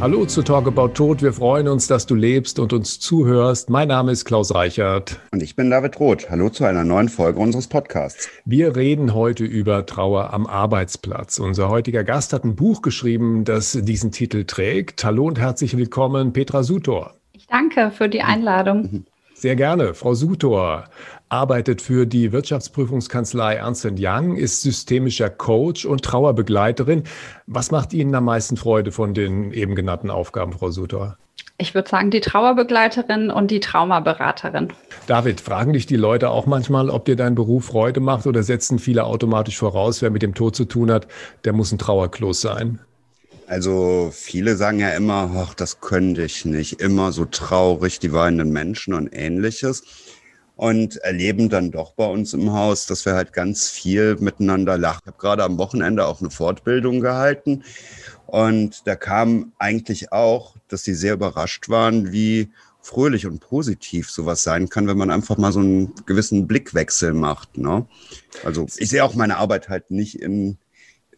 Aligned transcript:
Hallo 0.00 0.24
zu 0.26 0.42
Talk 0.42 0.68
About 0.68 0.90
Tod. 0.90 1.22
Wir 1.22 1.32
freuen 1.32 1.66
uns, 1.66 1.88
dass 1.88 2.06
du 2.06 2.14
lebst 2.14 2.60
und 2.60 2.72
uns 2.72 3.00
zuhörst. 3.00 3.68
Mein 3.68 3.88
Name 3.88 4.12
ist 4.12 4.24
Klaus 4.24 4.54
Reichert. 4.54 5.18
Und 5.32 5.42
ich 5.42 5.56
bin 5.56 5.70
David 5.70 5.98
Roth. 5.98 6.30
Hallo 6.30 6.50
zu 6.50 6.64
einer 6.64 6.84
neuen 6.84 7.08
Folge 7.08 7.40
unseres 7.40 7.66
Podcasts. 7.66 8.30
Wir 8.44 8.76
reden 8.76 9.12
heute 9.12 9.42
über 9.44 9.86
Trauer 9.86 10.32
am 10.32 10.46
Arbeitsplatz. 10.46 11.40
Unser 11.40 11.68
heutiger 11.68 12.04
Gast 12.04 12.32
hat 12.32 12.44
ein 12.44 12.54
Buch 12.54 12.80
geschrieben, 12.80 13.44
das 13.44 13.72
diesen 13.72 14.12
Titel 14.12 14.44
trägt. 14.44 15.02
Hallo 15.02 15.26
und 15.26 15.40
herzlich 15.40 15.76
willkommen, 15.76 16.32
Petra 16.32 16.62
Sutor. 16.62 17.14
Ich 17.32 17.48
danke 17.48 17.90
für 17.90 18.08
die 18.08 18.22
Einladung. 18.22 19.04
Sehr 19.38 19.54
gerne. 19.54 19.94
Frau 19.94 20.14
Sutor 20.14 20.86
arbeitet 21.28 21.80
für 21.80 22.06
die 22.06 22.32
Wirtschaftsprüfungskanzlei 22.32 23.54
Ernst 23.54 23.86
Young, 23.96 24.34
ist 24.34 24.62
systemischer 24.62 25.30
Coach 25.30 25.84
und 25.84 26.02
Trauerbegleiterin. 26.02 27.04
Was 27.46 27.70
macht 27.70 27.92
Ihnen 27.92 28.12
am 28.16 28.24
meisten 28.24 28.56
Freude 28.56 28.90
von 28.90 29.14
den 29.14 29.52
eben 29.52 29.76
genannten 29.76 30.10
Aufgaben, 30.10 30.54
Frau 30.54 30.72
Sutor? 30.72 31.18
Ich 31.56 31.72
würde 31.72 31.88
sagen, 31.88 32.10
die 32.10 32.20
Trauerbegleiterin 32.20 33.30
und 33.30 33.52
die 33.52 33.60
Traumaberaterin. 33.60 34.72
David, 35.06 35.40
fragen 35.40 35.72
dich 35.72 35.86
die 35.86 35.94
Leute 35.94 36.30
auch 36.30 36.46
manchmal, 36.46 36.90
ob 36.90 37.04
dir 37.04 37.14
dein 37.14 37.36
Beruf 37.36 37.66
Freude 37.66 38.00
macht 38.00 38.26
oder 38.26 38.42
setzen 38.42 38.80
viele 38.80 39.04
automatisch 39.04 39.58
voraus, 39.58 40.02
wer 40.02 40.10
mit 40.10 40.22
dem 40.22 40.34
Tod 40.34 40.56
zu 40.56 40.64
tun 40.64 40.90
hat, 40.90 41.06
der 41.44 41.52
muss 41.52 41.70
ein 41.70 41.78
Trauerklos 41.78 42.40
sein? 42.40 42.80
Also 43.48 44.10
viele 44.12 44.56
sagen 44.56 44.78
ja 44.78 44.90
immer, 44.90 45.30
ach, 45.34 45.54
das 45.54 45.80
könnte 45.80 46.22
ich 46.22 46.44
nicht. 46.44 46.82
Immer 46.82 47.12
so 47.12 47.24
traurig, 47.24 47.98
die 47.98 48.12
weinenden 48.12 48.52
Menschen 48.52 48.92
und 48.92 49.08
ähnliches. 49.10 49.84
Und 50.54 50.96
erleben 50.98 51.48
dann 51.48 51.70
doch 51.70 51.92
bei 51.92 52.04
uns 52.04 52.34
im 52.34 52.52
Haus, 52.52 52.84
dass 52.84 53.06
wir 53.06 53.14
halt 53.14 53.32
ganz 53.32 53.70
viel 53.70 54.16
miteinander 54.16 54.76
lachen. 54.76 55.00
Ich 55.02 55.06
habe 55.06 55.18
gerade 55.18 55.44
am 55.44 55.56
Wochenende 55.56 56.06
auch 56.06 56.20
eine 56.20 56.30
Fortbildung 56.30 57.00
gehalten. 57.00 57.64
Und 58.26 58.86
da 58.86 58.96
kam 58.96 59.52
eigentlich 59.58 60.12
auch, 60.12 60.56
dass 60.68 60.84
sie 60.84 60.94
sehr 60.94 61.14
überrascht 61.14 61.70
waren, 61.70 62.12
wie 62.12 62.50
fröhlich 62.82 63.26
und 63.26 63.40
positiv 63.40 64.10
sowas 64.10 64.42
sein 64.42 64.68
kann, 64.68 64.88
wenn 64.88 64.98
man 64.98 65.10
einfach 65.10 65.38
mal 65.38 65.52
so 65.52 65.60
einen 65.60 65.94
gewissen 66.04 66.46
Blickwechsel 66.46 67.14
macht. 67.14 67.56
Ne? 67.56 67.86
Also 68.44 68.66
ich 68.76 68.90
sehe 68.90 69.04
auch 69.04 69.14
meine 69.14 69.38
Arbeit 69.38 69.70
halt 69.70 69.90
nicht 69.90 70.20
in 70.20 70.58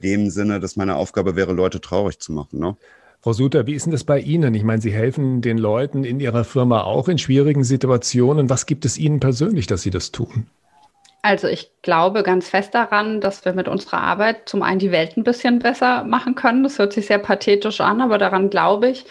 dem 0.02 0.30
Sinne, 0.30 0.60
dass 0.60 0.76
meine 0.76 0.96
Aufgabe 0.96 1.36
wäre, 1.36 1.52
Leute 1.52 1.80
traurig 1.80 2.18
zu 2.18 2.32
machen. 2.32 2.58
Ne? 2.58 2.76
Frau 3.20 3.32
Suter, 3.34 3.66
wie 3.66 3.74
ist 3.74 3.84
denn 3.84 3.92
das 3.92 4.04
bei 4.04 4.18
Ihnen? 4.18 4.54
Ich 4.54 4.64
meine, 4.64 4.80
Sie 4.80 4.92
helfen 4.92 5.42
den 5.42 5.58
Leuten 5.58 6.04
in 6.04 6.20
Ihrer 6.20 6.44
Firma 6.44 6.82
auch 6.82 7.08
in 7.08 7.18
schwierigen 7.18 7.64
Situationen. 7.64 8.48
Was 8.48 8.64
gibt 8.64 8.84
es 8.84 8.96
Ihnen 8.96 9.20
persönlich, 9.20 9.66
dass 9.66 9.82
Sie 9.82 9.90
das 9.90 10.10
tun? 10.10 10.46
Also 11.22 11.48
ich 11.48 11.70
glaube 11.82 12.22
ganz 12.22 12.48
fest 12.48 12.74
daran, 12.74 13.20
dass 13.20 13.44
wir 13.44 13.52
mit 13.52 13.68
unserer 13.68 14.00
Arbeit 14.00 14.48
zum 14.48 14.62
einen 14.62 14.78
die 14.78 14.90
Welt 14.90 15.18
ein 15.18 15.24
bisschen 15.24 15.58
besser 15.58 16.04
machen 16.04 16.34
können. 16.34 16.62
Das 16.62 16.78
hört 16.78 16.94
sich 16.94 17.06
sehr 17.06 17.18
pathetisch 17.18 17.82
an, 17.82 18.00
aber 18.00 18.16
daran 18.16 18.48
glaube 18.48 18.88
ich. 18.88 19.04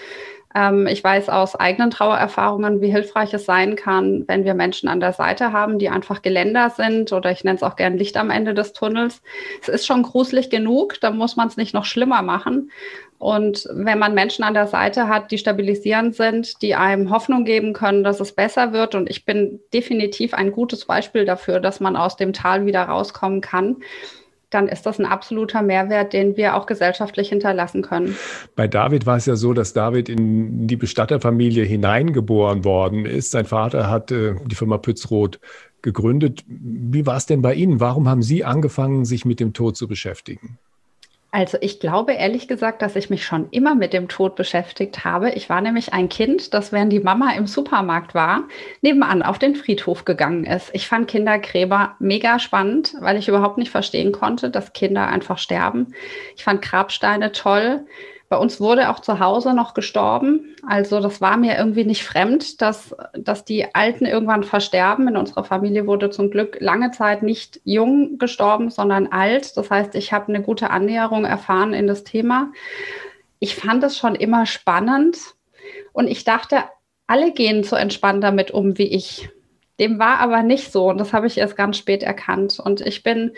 Ähm, 0.55 0.88
ich 0.88 1.03
weiß 1.03 1.30
aus 1.30 1.55
eigenen 1.55 1.92
Trauererfahrungen, 1.92 2.81
wie 2.81 2.92
hilfreich 2.92 3.33
es 3.33 3.45
sein 3.45 3.75
kann, 3.75 4.28
wenn 4.28 4.45
wir 4.45 4.53
Menschen 4.53 4.89
an 4.89 5.00
der 5.00 5.14
Seite 5.14 5.53
haben, 5.53 5.78
die 5.78 5.89
einfach 5.89 6.22
Geländer 6.22 6.72
sind 6.72 7.14
oder 7.14 7.31
ich 7.31 7.44
nenne 7.44 7.58
es 7.58 7.64
auch 7.64 7.75
gern 7.75 7.97
Licht 7.97 8.17
am 8.17 8.31
Ende 8.31 8.53
des 8.53 8.73
Tunnels. 8.73 9.22
Es 9.61 9.69
ist 9.69 9.86
schon 9.86 10.03
gruselig 10.03 10.50
genug, 10.50 11.00
da 11.02 11.11
muss 11.11 11.36
man 11.36 11.47
es 11.47 11.58
nicht 11.58 11.73
noch 11.73 11.86
schlimmer 11.86 12.22
machen. 12.22 12.72
Und 13.19 13.67
wenn 13.73 14.00
man 14.00 14.14
Menschen 14.14 14.44
an 14.44 14.53
der 14.53 14.67
Seite 14.67 15.09
hat, 15.09 15.30
die 15.31 15.38
stabilisierend 15.38 16.16
sind, 16.16 16.61
die 16.61 16.73
einem 16.73 17.11
Hoffnung 17.11 17.44
geben 17.44 17.73
können, 17.73 18.03
dass 18.03 18.22
es 18.22 18.31
besser 18.31 18.72
wird, 18.72 18.95
und 18.95 19.09
ich 19.09 19.25
bin 19.25 19.59
definitiv 19.73 20.34
ein 20.34 20.53
gutes 20.53 20.86
Beispiel 20.86 21.25
dafür, 21.25 21.59
dass 21.59 21.81
man 21.81 21.97
aus 21.97 22.16
dem 22.16 22.31
Tal 22.31 22.66
wieder 22.66 22.84
rauskommen 22.84 23.41
kann, 23.41 23.78
dann 24.50 24.67
ist 24.67 24.86
das 24.86 25.00
ein 25.00 25.05
absoluter 25.05 25.61
Mehrwert, 25.61 26.14
den 26.14 26.36
wir 26.38 26.55
auch 26.55 26.66
gesellschaftlich 26.66 27.30
hinterlassen 27.30 27.81
können. 27.81 28.16
Bei 28.56 28.67
David 28.67 29.06
war 29.06 29.17
es 29.17 29.25
ja 29.25 29.36
so, 29.36 29.53
dass 29.53 29.73
David 29.73 30.09
in 30.09 30.67
die 30.67 30.75
Bestatterfamilie 30.75 31.64
hineingeboren 31.64 32.63
worden 32.63 33.06
ist. 33.06 33.31
Sein 33.31 33.46
Vater 33.46 33.90
hat 33.90 34.12
äh, 34.12 34.35
die 34.46 34.56
Firma 34.56 34.78
Pützroth 34.78 35.40
gegründet. 35.81 36.44
Wie 36.47 37.06
war 37.06 37.18
es 37.18 37.25
denn 37.25 37.41
bei 37.41 37.53
Ihnen? 37.53 37.79
Warum 37.79 38.09
haben 38.09 38.22
Sie 38.22 38.44
angefangen, 38.44 39.06
sich 39.06 39.25
mit 39.25 39.40
dem 39.40 39.53
Tod 39.53 39.78
zu 39.78 39.88
beschäftigen? 39.88 40.57
Also 41.31 41.59
ich 41.62 41.79
glaube 41.79 42.13
ehrlich 42.13 42.47
gesagt, 42.47 42.81
dass 42.81 42.95
ich 42.95 43.12
mich 43.12 43.23
schon 43.23 43.50
immer 43.51 43.75
mit 43.75 43.94
dem 43.94 44.07
Tod 44.07 44.35
beschäftigt 44.35 45.06
habe. 45.06 45.29
Ich 45.31 45.47
war 45.47 45.62
nämlich 45.62 45.94
ein 45.94 46.09
Kind, 46.09 46.56
das 46.56 46.72
während 46.72 46.91
die 46.91 47.01
Mama 47.01 47.34
im 47.34 47.45
Supermarkt 47.45 48.16
war, 48.16 48.47
nebenan 48.81 49.22
auf 49.22 49.38
den 49.38 49.56
Friedhof 49.56 50.06
gegangen 50.06 50.45
ist. 50.45 50.72
Ich 50.73 50.88
fand 50.88 51.07
Kindergräber 51.07 51.95
mega 52.00 52.40
spannend, 52.40 52.95
weil 53.00 53.17
ich 53.17 53.28
überhaupt 53.28 53.59
nicht 53.59 53.69
verstehen 53.69 54.12
konnte, 54.12 54.50
dass 54.50 54.73
Kinder 54.73 55.07
einfach 55.07 55.38
sterben. 55.38 55.94
Ich 56.35 56.44
fand 56.44 56.63
Grabsteine 56.63 57.31
toll. 57.31 57.85
Bei 58.29 58.38
uns 58.38 58.62
wurde 58.62 58.90
auch 58.90 59.00
zu 59.00 59.19
Hause 59.19 59.56
noch 59.56 59.73
gestorben. 59.73 60.56
Also 60.67 61.00
das 61.00 61.19
war 61.19 61.35
mir 61.35 61.57
irgendwie 61.57 61.84
nicht 61.84 62.03
fremd, 62.03 62.62
dass, 62.62 62.95
dass 63.13 63.44
die 63.44 63.73
Alten 63.73 64.06
irgendwann 64.06 64.44
versterben. 64.44 65.07
In 65.07 65.17
unserer 65.17 65.44
Familie 65.44 65.88
wurde 65.88 66.12
zum 66.12 66.29
Glück 66.29 66.57
lange 66.59 66.91
Zeit 66.91 67.23
nicht 67.23 67.59
jung 67.63 68.19
gestorben, 68.19 68.69
sondern 68.69 69.07
alt. 69.07 69.57
Das 69.57 69.72
heißt, 69.72 69.95
ich 69.95 70.13
habe 70.13 70.28
eine 70.28 70.44
gute 70.44 70.69
Annäherung 70.69 71.25
erfahren 71.25 71.73
in 71.73 71.88
das 71.88 72.03
Thema. 72.03 72.51
Ich 73.40 73.56
fand 73.56 73.84
es 73.84 73.97
schon 73.97 74.13
immer 74.13 74.46
spannend 74.46 75.17
und 75.91 76.07
ich 76.07 76.23
dachte, 76.23 76.57
alle 77.07 77.31
gehen 77.31 77.63
so 77.63 77.75
entspannt 77.75 78.23
damit 78.23 78.51
um 78.51 78.78
wie 78.78 78.94
ich. 78.94 79.29
Dem 79.79 79.97
war 79.97 80.19
aber 80.19 80.44
nicht 80.44 80.72
so 80.72 80.90
und 80.90 81.00
das 81.00 81.13
habe 81.13 81.25
ich 81.25 81.40
erst 81.40 81.56
ganz 81.56 81.78
spät 81.78 82.03
erkannt. 82.03 82.59
Und 82.59 82.81
ich 82.81 83.01
bin 83.01 83.31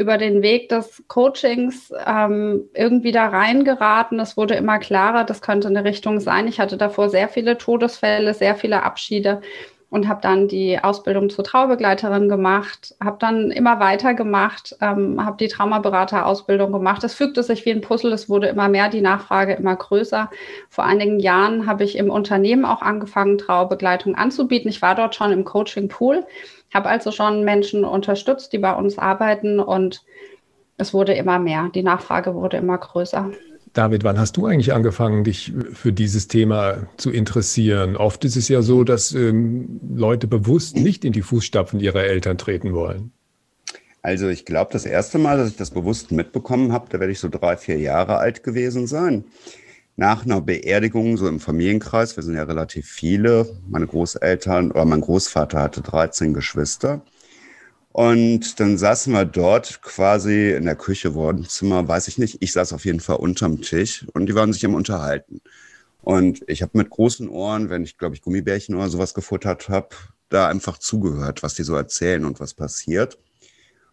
über 0.00 0.16
den 0.16 0.40
Weg 0.40 0.70
des 0.70 1.04
Coachings 1.08 1.92
ähm, 2.06 2.70
irgendwie 2.74 3.12
da 3.12 3.28
reingeraten. 3.28 4.18
Es 4.18 4.36
wurde 4.36 4.54
immer 4.54 4.78
klarer, 4.78 5.24
das 5.24 5.42
könnte 5.42 5.68
eine 5.68 5.84
Richtung 5.84 6.20
sein. 6.20 6.48
Ich 6.48 6.58
hatte 6.58 6.78
davor 6.78 7.10
sehr 7.10 7.28
viele 7.28 7.58
Todesfälle, 7.58 8.32
sehr 8.32 8.54
viele 8.54 8.82
Abschiede 8.82 9.42
und 9.90 10.08
habe 10.08 10.20
dann 10.22 10.48
die 10.48 10.78
Ausbildung 10.82 11.28
zur 11.30 11.44
Traubegleiterin 11.44 12.28
gemacht, 12.28 12.94
habe 13.02 13.16
dann 13.18 13.50
immer 13.50 13.80
weiter 13.80 14.14
gemacht, 14.14 14.76
ähm, 14.80 15.24
habe 15.24 15.36
die 15.38 15.48
Traumaberaterausbildung 15.48 16.72
gemacht. 16.72 17.04
Es 17.04 17.14
fügte 17.14 17.42
sich 17.42 17.64
wie 17.66 17.72
ein 17.72 17.80
Puzzle, 17.80 18.12
es 18.12 18.28
wurde 18.28 18.46
immer 18.46 18.68
mehr, 18.68 18.88
die 18.88 19.00
Nachfrage 19.00 19.54
immer 19.54 19.76
größer. 19.76 20.30
Vor 20.68 20.84
einigen 20.84 21.18
Jahren 21.18 21.66
habe 21.66 21.84
ich 21.84 21.98
im 21.98 22.10
Unternehmen 22.10 22.64
auch 22.64 22.82
angefangen, 22.82 23.38
Traubegleitung 23.38 24.14
anzubieten. 24.14 24.70
Ich 24.70 24.80
war 24.80 24.94
dort 24.94 25.14
schon 25.14 25.32
im 25.32 25.44
Coaching-Pool 25.44 26.24
habe 26.72 26.88
also 26.88 27.10
schon 27.10 27.44
Menschen 27.44 27.84
unterstützt, 27.84 28.52
die 28.52 28.58
bei 28.58 28.72
uns 28.72 28.98
arbeiten 28.98 29.60
und 29.60 30.04
es 30.76 30.94
wurde 30.94 31.12
immer 31.14 31.38
mehr. 31.38 31.70
Die 31.74 31.82
Nachfrage 31.82 32.34
wurde 32.34 32.56
immer 32.56 32.78
größer. 32.78 33.30
David, 33.72 34.02
wann 34.04 34.18
hast 34.18 34.36
du 34.36 34.46
eigentlich 34.46 34.72
angefangen, 34.72 35.24
dich 35.24 35.52
für 35.72 35.92
dieses 35.92 36.28
Thema 36.28 36.88
zu 36.96 37.10
interessieren? 37.10 37.96
Oft 37.96 38.24
ist 38.24 38.36
es 38.36 38.48
ja 38.48 38.62
so, 38.62 38.84
dass 38.84 39.12
ähm, 39.12 39.80
Leute 39.94 40.26
bewusst 40.26 40.76
nicht 40.76 41.04
in 41.04 41.12
die 41.12 41.22
Fußstapfen 41.22 41.78
ihrer 41.80 42.02
Eltern 42.02 42.36
treten 42.36 42.72
wollen. 42.72 43.12
Also 44.02 44.28
ich 44.28 44.44
glaube, 44.44 44.72
das 44.72 44.86
erste 44.86 45.18
Mal, 45.18 45.36
dass 45.36 45.50
ich 45.50 45.56
das 45.56 45.70
bewusst 45.70 46.10
mitbekommen 46.10 46.72
habe, 46.72 46.86
da 46.90 46.98
werde 46.98 47.12
ich 47.12 47.20
so 47.20 47.28
drei, 47.28 47.56
vier 47.56 47.78
Jahre 47.78 48.16
alt 48.16 48.42
gewesen 48.42 48.86
sein 48.86 49.24
nach 50.00 50.24
einer 50.24 50.40
Beerdigung, 50.40 51.18
so 51.18 51.28
im 51.28 51.40
Familienkreis, 51.40 52.16
wir 52.16 52.22
sind 52.22 52.34
ja 52.34 52.44
relativ 52.44 52.86
viele, 52.86 53.46
meine 53.68 53.86
Großeltern 53.86 54.70
oder 54.70 54.86
mein 54.86 55.02
Großvater 55.02 55.60
hatte 55.60 55.82
13 55.82 56.32
Geschwister. 56.32 57.02
Und 57.92 58.60
dann 58.60 58.78
saßen 58.78 59.12
wir 59.12 59.24
dort 59.24 59.82
quasi 59.82 60.52
in 60.52 60.64
der 60.64 60.76
Küche, 60.76 61.14
Wohnzimmer, 61.14 61.88
weiß 61.88 62.08
ich 62.08 62.18
nicht. 62.18 62.38
Ich 62.40 62.52
saß 62.52 62.72
auf 62.72 62.84
jeden 62.84 63.00
Fall 63.00 63.16
unterm 63.16 63.62
Tisch 63.62 64.06
und 64.12 64.26
die 64.26 64.34
waren 64.34 64.52
sich 64.52 64.64
am 64.64 64.74
Unterhalten. 64.74 65.40
Und 66.02 66.42
ich 66.46 66.62
habe 66.62 66.78
mit 66.78 66.88
großen 66.88 67.28
Ohren, 67.28 67.68
wenn 67.68 67.82
ich, 67.82 67.98
glaube 67.98 68.14
ich, 68.14 68.22
Gummibärchen 68.22 68.74
oder 68.76 68.88
sowas 68.88 69.12
gefuttert 69.12 69.68
habe, 69.68 69.88
da 70.28 70.48
einfach 70.48 70.78
zugehört, 70.78 71.42
was 71.42 71.54
die 71.54 71.64
so 71.64 71.74
erzählen 71.74 72.24
und 72.24 72.40
was 72.40 72.54
passiert. 72.54 73.18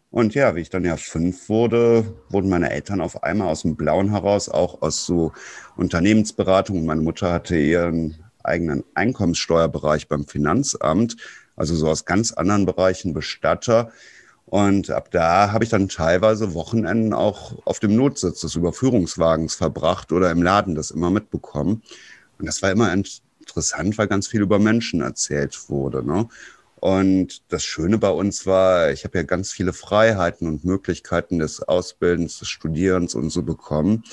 Und 0.09 0.35
ja, 0.35 0.56
wie 0.56 0.62
ich 0.62 0.69
dann 0.69 0.85
ja 0.85 0.96
fünf 0.96 1.50
wurde, 1.50 2.16
wurden 2.29 2.49
meine 2.49 2.70
Eltern 2.70 3.02
auf 3.02 3.23
einmal 3.23 3.49
aus 3.49 3.64
dem 3.64 3.76
Blauen 3.76 4.11
heraus, 4.11 4.47
auch 4.47 4.82
aus 4.82 5.05
so 5.05 5.34
Unternehmensberatung. 5.76 6.85
Meine 6.85 7.02
Mutter 7.02 7.34
hatte 7.34 7.58
ihren 7.58 8.16
eigenen 8.44 8.84
Einkommenssteuerbereich 8.94 10.08
beim 10.08 10.26
Finanzamt, 10.26 11.17
also 11.58 11.76
so 11.76 11.90
aus 11.90 12.06
ganz 12.06 12.32
anderen 12.32 12.66
Bereichen 12.66 13.14
Bestatter. 13.14 13.92
Und 14.46 14.90
ab 14.92 15.12
da 15.12 15.52
habe 15.52 15.66
ich 15.66 15.70
dann 15.70 15.90
teilweise 15.90 16.54
Wochenenden 16.54 17.14
auch 17.14 17.58
auf 17.66 17.80
dem 17.80 17.98
Notsitz 17.98 18.40
des 18.40 18.56
Überführungswagens 18.56 19.56
verbracht 19.56 20.14
oder 20.14 20.32
im 20.32 20.42
Laden 20.42 20.76
das 20.76 20.92
immer 20.92 21.09
mitbekommen. 21.09 21.82
Und 22.40 22.46
das 22.46 22.62
war 22.62 22.72
immer 22.72 22.94
interessant, 22.94 23.98
weil 23.98 24.08
ganz 24.08 24.28
viel 24.28 24.42
über 24.42 24.59
Menschen 24.59 25.02
erzählt 25.02 25.70
wurde. 25.70 26.02
Ne? 26.06 26.30
Und 26.80 27.42
das 27.50 27.64
Schöne 27.64 27.98
bei 27.98 28.09
uns 28.09 28.46
war, 28.46 28.92
ich 28.92 29.04
habe 29.04 29.18
ja 29.18 29.24
ganz 29.24 29.52
viele 29.52 29.74
Freiheiten 29.74 30.48
und 30.48 30.64
Möglichkeiten 30.64 31.40
des 31.40 31.62
Ausbildens, 31.64 32.40
des 32.40 32.50
Studierens 32.50 33.16
und 33.16 33.32
so 33.32 33.42
bekommen, 33.42 34.04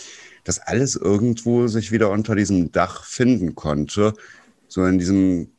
dass 0.44 0.58
alles 0.58 0.96
irgendwo 0.96 1.66
sich 1.66 1.92
wieder 1.92 2.10
unter 2.10 2.34
diesem 2.34 2.72
Dach 2.72 3.04
finden 3.04 3.54
konnte, 3.54 4.14
so 4.66 4.84
in 4.84 4.98
diesem 4.98 5.52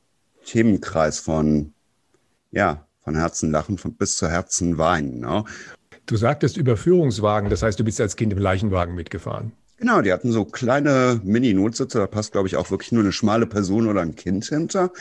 Themenkreis 0.45 1.19
von, 1.19 1.74
ja, 2.55 2.87
von 3.03 3.15
Herzen 3.15 3.51
lachen 3.51 3.77
von, 3.77 3.93
bis 3.93 4.17
zu 4.17 4.27
Herzen 4.27 4.79
weinen. 4.79 5.19
Ne? 5.19 5.43
Du 6.07 6.17
sagtest 6.17 6.57
Überführungswagen, 6.57 7.49
das 7.49 7.61
heißt, 7.61 7.79
du 7.79 7.83
bist 7.83 8.01
als 8.01 8.15
Kind 8.15 8.33
im 8.33 8.39
Leichenwagen 8.39 8.95
mitgefahren. 8.95 9.51
Genau, 9.77 10.01
die 10.01 10.13
hatten 10.13 10.31
so 10.31 10.45
kleine 10.45 11.19
Mini-Notsitze, 11.25 11.99
da 11.99 12.07
passt, 12.07 12.31
glaube 12.31 12.47
ich, 12.47 12.55
auch 12.55 12.71
wirklich 12.71 12.93
nur 12.93 13.03
eine 13.03 13.11
schmale 13.11 13.45
Person 13.45 13.87
oder 13.87 14.01
ein 14.01 14.15
Kind 14.15 14.45
hinter, 14.45 14.91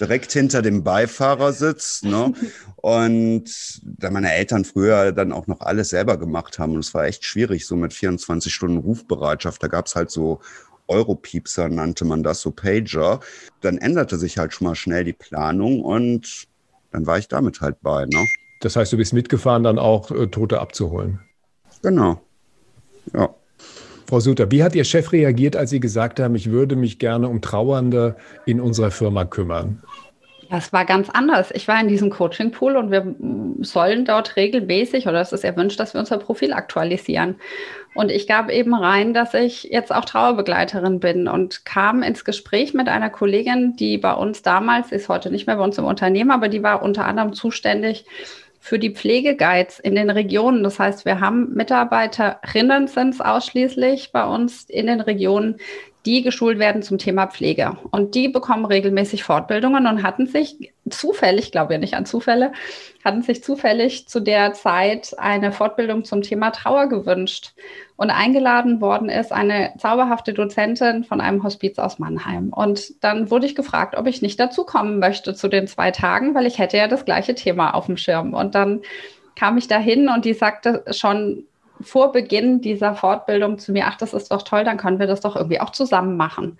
direkt 0.00 0.32
hinter 0.32 0.62
dem 0.62 0.82
Beifahrersitz. 0.82 2.02
Ne? 2.04 2.32
Und 2.76 3.44
da 3.82 4.10
meine 4.10 4.32
Eltern 4.32 4.64
früher 4.64 5.12
dann 5.12 5.30
auch 5.30 5.46
noch 5.46 5.60
alles 5.60 5.90
selber 5.90 6.16
gemacht 6.16 6.58
haben, 6.58 6.72
und 6.72 6.80
es 6.80 6.94
war 6.94 7.04
echt 7.04 7.24
schwierig, 7.24 7.66
so 7.66 7.76
mit 7.76 7.92
24 7.92 8.52
Stunden 8.52 8.78
Rufbereitschaft, 8.78 9.62
da 9.62 9.68
gab 9.68 9.86
es 9.86 9.94
halt 9.94 10.10
so 10.10 10.40
Europiepser, 10.88 11.68
nannte 11.68 12.04
man 12.04 12.22
das, 12.22 12.40
so 12.40 12.50
Pager. 12.50 13.20
Dann 13.60 13.78
änderte 13.78 14.18
sich 14.18 14.38
halt 14.38 14.52
schon 14.52 14.66
mal 14.66 14.74
schnell 14.74 15.04
die 15.04 15.12
Planung 15.12 15.82
und 15.82 16.46
dann 16.94 17.06
war 17.06 17.18
ich 17.18 17.26
damit 17.26 17.60
halt 17.60 17.80
bei. 17.82 18.06
Ne? 18.06 18.24
Das 18.60 18.76
heißt, 18.76 18.92
du 18.92 18.96
bist 18.96 19.12
mitgefahren, 19.12 19.64
dann 19.64 19.80
auch 19.80 20.12
äh, 20.12 20.28
Tote 20.28 20.60
abzuholen. 20.60 21.18
Genau. 21.82 22.20
Ja. 23.12 23.34
Frau 24.06 24.20
Suter, 24.20 24.50
wie 24.52 24.62
hat 24.62 24.76
Ihr 24.76 24.84
Chef 24.84 25.10
reagiert, 25.10 25.56
als 25.56 25.70
Sie 25.70 25.80
gesagt 25.80 26.20
haben, 26.20 26.36
ich 26.36 26.50
würde 26.50 26.76
mich 26.76 27.00
gerne 27.00 27.28
um 27.28 27.40
Trauernde 27.40 28.16
in 28.46 28.60
unserer 28.60 28.92
Firma 28.92 29.24
kümmern? 29.24 29.82
Das 30.50 30.72
war 30.72 30.84
ganz 30.84 31.10
anders. 31.10 31.50
Ich 31.52 31.68
war 31.68 31.80
in 31.80 31.88
diesem 31.88 32.10
Coaching-Pool 32.10 32.76
und 32.76 32.90
wir 32.90 33.14
sollen 33.60 34.04
dort 34.04 34.36
regelmäßig, 34.36 35.06
oder 35.06 35.20
es 35.20 35.32
ist 35.32 35.44
erwünscht, 35.44 35.80
dass 35.80 35.94
wir 35.94 36.00
unser 36.00 36.18
Profil 36.18 36.52
aktualisieren. 36.52 37.36
Und 37.94 38.10
ich 38.10 38.26
gab 38.26 38.50
eben 38.50 38.74
rein, 38.74 39.14
dass 39.14 39.34
ich 39.34 39.64
jetzt 39.64 39.94
auch 39.94 40.04
Trauerbegleiterin 40.04 41.00
bin 41.00 41.28
und 41.28 41.64
kam 41.64 42.02
ins 42.02 42.24
Gespräch 42.24 42.74
mit 42.74 42.88
einer 42.88 43.10
Kollegin, 43.10 43.76
die 43.76 43.98
bei 43.98 44.12
uns 44.12 44.42
damals, 44.42 44.92
ist 44.92 45.08
heute 45.08 45.30
nicht 45.30 45.46
mehr 45.46 45.56
bei 45.56 45.64
uns 45.64 45.78
im 45.78 45.84
Unternehmen, 45.84 46.30
aber 46.30 46.48
die 46.48 46.62
war 46.62 46.82
unter 46.82 47.06
anderem 47.06 47.32
zuständig 47.32 48.04
für 48.58 48.78
die 48.78 48.94
Pflegeguides 48.94 49.78
in 49.78 49.94
den 49.94 50.08
Regionen. 50.08 50.62
Das 50.62 50.78
heißt, 50.78 51.04
wir 51.04 51.20
haben 51.20 51.52
Mitarbeiterinnen 51.52 52.88
sind 52.88 53.10
es 53.10 53.20
ausschließlich 53.20 54.10
bei 54.10 54.24
uns 54.24 54.64
in 54.64 54.86
den 54.86 55.02
Regionen, 55.02 55.58
die 56.06 56.22
geschult 56.22 56.58
werden 56.58 56.82
zum 56.82 56.98
Thema 56.98 57.26
Pflege. 57.26 57.78
Und 57.90 58.14
die 58.14 58.28
bekommen 58.28 58.66
regelmäßig 58.66 59.24
Fortbildungen 59.24 59.86
und 59.86 60.02
hatten 60.02 60.26
sich 60.26 60.72
zufällig, 60.90 61.50
glaube 61.50 61.74
ich 61.74 61.80
nicht 61.80 61.94
an 61.94 62.04
Zufälle, 62.04 62.52
hatten 63.04 63.22
sich 63.22 63.42
zufällig 63.42 64.06
zu 64.06 64.20
der 64.20 64.52
Zeit 64.52 65.14
eine 65.18 65.50
Fortbildung 65.50 66.04
zum 66.04 66.20
Thema 66.22 66.50
Trauer 66.50 66.88
gewünscht. 66.88 67.54
Und 67.96 68.10
eingeladen 68.10 68.80
worden 68.80 69.08
ist 69.08 69.32
eine 69.32 69.72
zauberhafte 69.78 70.34
Dozentin 70.34 71.04
von 71.04 71.20
einem 71.20 71.42
Hospiz 71.42 71.78
aus 71.78 71.98
Mannheim. 71.98 72.52
Und 72.52 73.02
dann 73.02 73.30
wurde 73.30 73.46
ich 73.46 73.54
gefragt, 73.54 73.96
ob 73.96 74.06
ich 74.06 74.20
nicht 74.20 74.38
dazukommen 74.38 74.98
möchte 74.98 75.34
zu 75.34 75.48
den 75.48 75.66
zwei 75.66 75.90
Tagen, 75.90 76.34
weil 76.34 76.46
ich 76.46 76.58
hätte 76.58 76.76
ja 76.76 76.88
das 76.88 77.04
gleiche 77.04 77.34
Thema 77.34 77.74
auf 77.74 77.86
dem 77.86 77.96
Schirm. 77.96 78.34
Und 78.34 78.54
dann 78.54 78.82
kam 79.36 79.56
ich 79.56 79.68
dahin 79.68 80.08
und 80.08 80.24
die 80.24 80.34
sagte 80.34 80.84
schon 80.90 81.44
vor 81.84 82.12
Beginn 82.12 82.60
dieser 82.60 82.94
Fortbildung 82.94 83.58
zu 83.58 83.72
mir, 83.72 83.86
ach, 83.86 83.96
das 83.96 84.14
ist 84.14 84.30
doch 84.30 84.42
toll, 84.42 84.64
dann 84.64 84.76
können 84.76 84.98
wir 84.98 85.06
das 85.06 85.20
doch 85.20 85.36
irgendwie 85.36 85.60
auch 85.60 85.70
zusammen 85.70 86.16
machen. 86.16 86.58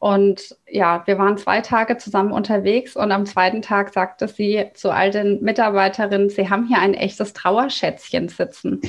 Und 0.00 0.56
ja, 0.68 1.02
wir 1.06 1.18
waren 1.18 1.38
zwei 1.38 1.60
Tage 1.60 1.98
zusammen 1.98 2.32
unterwegs 2.32 2.94
und 2.94 3.10
am 3.10 3.26
zweiten 3.26 3.62
Tag 3.62 3.92
sagte 3.92 4.28
sie 4.28 4.66
zu 4.74 4.90
all 4.90 5.10
den 5.10 5.42
Mitarbeiterinnen, 5.42 6.30
sie 6.30 6.48
haben 6.48 6.68
hier 6.68 6.78
ein 6.78 6.94
echtes 6.94 7.32
Trauerschätzchen 7.32 8.28
sitzen 8.28 8.80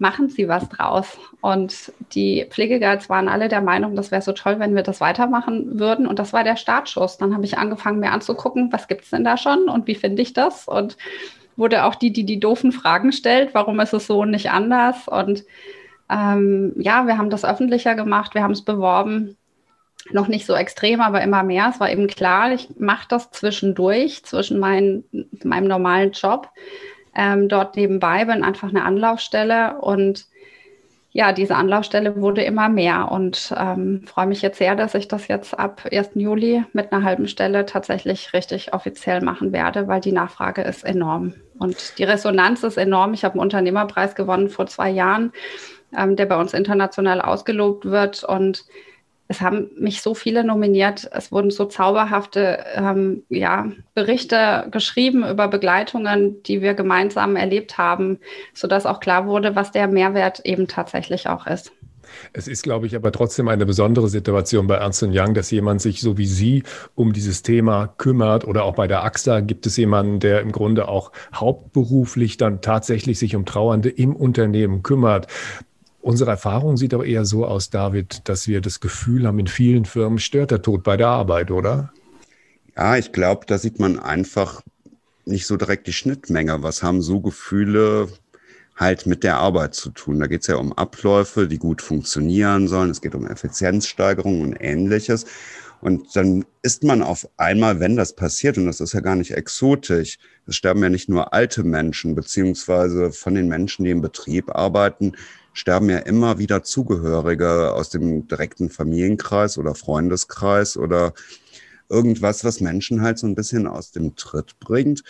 machen 0.00 0.28
Sie 0.28 0.48
was 0.48 0.68
draus. 0.68 1.18
Und 1.40 1.92
die 2.12 2.46
Pflegeguides 2.48 3.08
waren 3.08 3.28
alle 3.28 3.48
der 3.48 3.60
Meinung, 3.60 3.96
das 3.96 4.10
wäre 4.10 4.22
so 4.22 4.32
toll, 4.32 4.58
wenn 4.58 4.74
wir 4.74 4.82
das 4.82 5.00
weitermachen 5.00 5.78
würden. 5.78 6.06
Und 6.06 6.18
das 6.18 6.32
war 6.32 6.44
der 6.44 6.56
Startschuss. 6.56 7.18
Dann 7.18 7.34
habe 7.34 7.44
ich 7.44 7.58
angefangen, 7.58 8.00
mir 8.00 8.12
anzugucken, 8.12 8.72
was 8.72 8.88
gibt 8.88 9.04
es 9.04 9.10
denn 9.10 9.24
da 9.24 9.36
schon 9.36 9.68
und 9.68 9.86
wie 9.86 9.94
finde 9.94 10.22
ich 10.22 10.32
das? 10.32 10.66
Und 10.66 10.96
wurde 11.58 11.84
auch 11.84 11.96
die, 11.96 12.12
die 12.12 12.24
die 12.24 12.40
doofen 12.40 12.72
Fragen 12.72 13.12
stellt, 13.12 13.52
warum 13.52 13.80
ist 13.80 13.92
es 13.92 14.06
so 14.06 14.20
und 14.20 14.30
nicht 14.30 14.50
anders? 14.50 15.08
Und 15.08 15.44
ähm, 16.08 16.72
ja, 16.78 17.06
wir 17.06 17.18
haben 17.18 17.30
das 17.30 17.44
öffentlicher 17.44 17.94
gemacht, 17.94 18.34
wir 18.34 18.42
haben 18.42 18.52
es 18.52 18.62
beworben. 18.62 19.36
Noch 20.10 20.28
nicht 20.28 20.46
so 20.46 20.54
extrem, 20.54 21.00
aber 21.02 21.20
immer 21.20 21.42
mehr. 21.42 21.70
Es 21.70 21.80
war 21.80 21.90
eben 21.90 22.06
klar, 22.06 22.52
ich 22.52 22.68
mache 22.78 23.06
das 23.10 23.30
zwischendurch, 23.30 24.24
zwischen 24.24 24.58
mein, 24.58 25.04
meinem 25.42 25.66
normalen 25.66 26.12
Job 26.12 26.48
ähm, 27.14 27.48
dort 27.48 27.76
nebenbei, 27.76 28.24
bin 28.24 28.44
einfach 28.44 28.68
eine 28.68 28.84
Anlaufstelle 28.84 29.80
und 29.80 30.26
ja, 31.10 31.32
diese 31.32 31.56
Anlaufstelle 31.56 32.20
wurde 32.20 32.42
immer 32.42 32.68
mehr 32.68 33.10
und 33.10 33.54
ähm, 33.56 34.02
freue 34.06 34.26
mich 34.26 34.42
jetzt 34.42 34.58
sehr, 34.58 34.76
dass 34.76 34.94
ich 34.94 35.08
das 35.08 35.26
jetzt 35.28 35.58
ab 35.58 35.88
1. 35.90 36.10
Juli 36.14 36.64
mit 36.74 36.92
einer 36.92 37.02
halben 37.02 37.28
Stelle 37.28 37.64
tatsächlich 37.64 38.34
richtig 38.34 38.74
offiziell 38.74 39.22
machen 39.22 39.52
werde, 39.52 39.88
weil 39.88 40.02
die 40.02 40.12
Nachfrage 40.12 40.62
ist 40.62 40.84
enorm 40.84 41.32
und 41.58 41.98
die 41.98 42.04
Resonanz 42.04 42.62
ist 42.62 42.76
enorm. 42.76 43.14
Ich 43.14 43.24
habe 43.24 43.34
einen 43.34 43.40
Unternehmerpreis 43.40 44.14
gewonnen 44.14 44.50
vor 44.50 44.66
zwei 44.66 44.90
Jahren, 44.90 45.32
ähm, 45.96 46.14
der 46.14 46.26
bei 46.26 46.36
uns 46.36 46.52
international 46.52 47.22
ausgelobt 47.22 47.86
wird 47.86 48.22
und 48.24 48.66
es 49.28 49.42
haben 49.42 49.70
mich 49.78 50.00
so 50.00 50.14
viele 50.14 50.42
nominiert. 50.42 51.08
Es 51.12 51.30
wurden 51.30 51.50
so 51.50 51.66
zauberhafte 51.66 52.64
ähm, 52.74 53.24
ja, 53.28 53.70
Berichte 53.94 54.66
geschrieben 54.70 55.28
über 55.28 55.48
Begleitungen, 55.48 56.42
die 56.44 56.62
wir 56.62 56.72
gemeinsam 56.72 57.36
erlebt 57.36 57.76
haben, 57.76 58.18
sodass 58.54 58.86
auch 58.86 59.00
klar 59.00 59.26
wurde, 59.26 59.54
was 59.54 59.70
der 59.70 59.86
Mehrwert 59.86 60.40
eben 60.44 60.66
tatsächlich 60.66 61.28
auch 61.28 61.46
ist. 61.46 61.72
Es 62.32 62.48
ist, 62.48 62.62
glaube 62.62 62.86
ich, 62.86 62.96
aber 62.96 63.12
trotzdem 63.12 63.48
eine 63.48 63.66
besondere 63.66 64.08
Situation 64.08 64.66
bei 64.66 64.76
Ernst 64.76 65.02
Young, 65.02 65.34
dass 65.34 65.50
jemand 65.50 65.80
sich 65.82 66.00
so 66.00 66.18
wie 66.18 66.26
Sie 66.26 66.62
um 66.94 67.12
dieses 67.12 67.42
Thema 67.42 67.86
kümmert 67.86 68.46
oder 68.46 68.64
auch 68.64 68.74
bei 68.74 68.86
der 68.86 69.04
AXA 69.04 69.40
gibt 69.40 69.66
es 69.66 69.76
jemanden, 69.76 70.20
der 70.20 70.40
im 70.40 70.52
Grunde 70.52 70.88
auch 70.88 71.12
hauptberuflich 71.34 72.36
dann 72.36 72.60
tatsächlich 72.60 73.18
sich 73.18 73.36
um 73.36 73.44
Trauernde 73.44 73.90
im 73.90 74.16
Unternehmen 74.16 74.82
kümmert. 74.82 75.26
Unsere 76.00 76.30
Erfahrung 76.30 76.76
sieht 76.76 76.94
aber 76.94 77.04
eher 77.04 77.24
so 77.24 77.44
aus, 77.44 77.70
David, 77.70 78.28
dass 78.28 78.46
wir 78.46 78.60
das 78.60 78.80
Gefühl 78.80 79.26
haben, 79.26 79.38
in 79.38 79.48
vielen 79.48 79.84
Firmen 79.84 80.18
stört 80.18 80.50
der 80.50 80.62
Tod 80.62 80.82
bei 80.82 80.96
der 80.96 81.08
Arbeit, 81.08 81.50
oder? 81.50 81.92
Ja, 82.76 82.96
ich 82.96 83.12
glaube, 83.12 83.44
da 83.46 83.58
sieht 83.58 83.80
man 83.80 83.98
einfach 83.98 84.62
nicht 85.24 85.46
so 85.46 85.56
direkt 85.56 85.86
die 85.86 85.92
Schnittmenge. 85.92 86.62
Was 86.62 86.82
haben 86.82 87.02
so 87.02 87.20
Gefühle 87.20 88.08
halt 88.76 89.06
mit 89.06 89.24
der 89.24 89.38
Arbeit 89.38 89.74
zu 89.74 89.90
tun? 89.90 90.20
Da 90.20 90.28
geht 90.28 90.42
es 90.42 90.46
ja 90.46 90.56
um 90.56 90.72
Abläufe, 90.72 91.48
die 91.48 91.58
gut 91.58 91.82
funktionieren 91.82 92.68
sollen. 92.68 92.90
Es 92.90 93.00
geht 93.00 93.16
um 93.16 93.26
Effizienzsteigerung 93.26 94.40
und 94.40 94.56
ähnliches. 94.60 95.26
Und 95.80 96.16
dann 96.16 96.44
ist 96.62 96.82
man 96.82 97.02
auf 97.02 97.28
einmal, 97.36 97.78
wenn 97.78 97.96
das 97.96 98.16
passiert, 98.16 98.58
und 98.58 98.66
das 98.66 98.80
ist 98.80 98.94
ja 98.94 99.00
gar 99.00 99.14
nicht 99.14 99.32
exotisch, 99.32 100.18
es 100.46 100.56
sterben 100.56 100.82
ja 100.82 100.88
nicht 100.88 101.08
nur 101.08 101.32
alte 101.32 101.62
Menschen, 101.62 102.14
beziehungsweise 102.14 103.12
von 103.12 103.34
den 103.34 103.48
Menschen, 103.48 103.84
die 103.84 103.90
im 103.90 104.00
Betrieb 104.00 104.50
arbeiten, 104.50 105.12
sterben 105.58 105.90
ja 105.90 105.98
immer 105.98 106.38
wieder 106.38 106.62
Zugehörige 106.62 107.72
aus 107.72 107.90
dem 107.90 108.28
direkten 108.28 108.70
Familienkreis 108.70 109.58
oder 109.58 109.74
Freundeskreis 109.74 110.76
oder 110.76 111.14
irgendwas, 111.88 112.44
was 112.44 112.60
Menschen 112.60 113.02
halt 113.02 113.18
so 113.18 113.26
ein 113.26 113.34
bisschen 113.34 113.66
aus 113.66 113.90
dem 113.90 114.14
Tritt 114.14 114.58
bringt. 114.60 115.02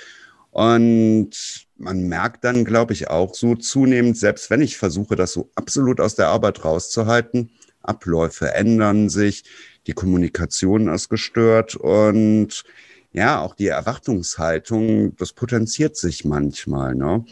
Und 0.50 1.66
man 1.76 2.08
merkt 2.08 2.44
dann, 2.44 2.64
glaube 2.64 2.94
ich, 2.94 3.08
auch 3.08 3.34
so 3.34 3.54
zunehmend, 3.54 4.16
selbst 4.16 4.50
wenn 4.50 4.62
ich 4.62 4.78
versuche, 4.78 5.14
das 5.14 5.32
so 5.32 5.50
absolut 5.54 6.00
aus 6.00 6.14
der 6.14 6.28
Arbeit 6.28 6.64
rauszuhalten, 6.64 7.50
Abläufe 7.82 8.54
ändern 8.54 9.08
sich, 9.08 9.44
die 9.86 9.92
Kommunikation 9.92 10.88
ist 10.88 11.08
gestört 11.08 11.76
und 11.76 12.64
ja, 13.12 13.40
auch 13.40 13.54
die 13.54 13.68
Erwartungshaltung, 13.68 15.16
das 15.16 15.32
potenziert 15.32 15.96
sich 15.96 16.24
manchmal. 16.24 16.94
Ne? 16.94 17.24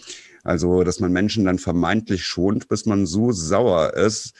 Also, 0.47 0.85
dass 0.85 1.01
man 1.01 1.13
Menschen 1.13 1.45
dann 1.45 1.59
vermeintlich 1.59 2.25
schont, 2.25 2.69
bis 2.69 2.87
man 2.87 3.07
so 3.07 3.33
sauer 3.33 3.95
ist. 3.95 4.33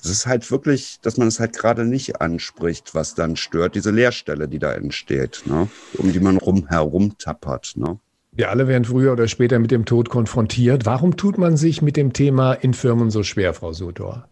Das 0.00 0.10
ist 0.10 0.26
halt 0.26 0.50
wirklich, 0.50 0.98
dass 1.02 1.16
man 1.16 1.28
es 1.28 1.38
halt 1.38 1.56
gerade 1.56 1.84
nicht 1.84 2.20
anspricht, 2.20 2.94
was 2.94 3.14
dann 3.14 3.36
stört, 3.36 3.76
diese 3.76 3.90
Leerstelle, 3.90 4.48
die 4.48 4.58
da 4.58 4.72
entsteht, 4.72 5.42
ne? 5.46 5.68
um 5.98 6.12
die 6.12 6.18
man 6.18 6.38
rum 6.38 6.66
herum 6.68 7.16
tappert. 7.18 7.74
Ne? 7.76 8.00
Wir 8.32 8.50
alle 8.50 8.66
werden 8.66 8.84
früher 8.84 9.12
oder 9.12 9.28
später 9.28 9.58
mit 9.58 9.70
dem 9.70 9.84
Tod 9.84 10.08
konfrontiert. 10.08 10.86
Warum 10.86 11.16
tut 11.16 11.38
man 11.38 11.56
sich 11.56 11.82
mit 11.82 11.96
dem 11.96 12.12
Thema 12.12 12.54
in 12.54 12.74
Firmen 12.74 13.10
so 13.10 13.22
schwer, 13.22 13.54
Frau 13.54 13.72
Sudor? 13.72 14.28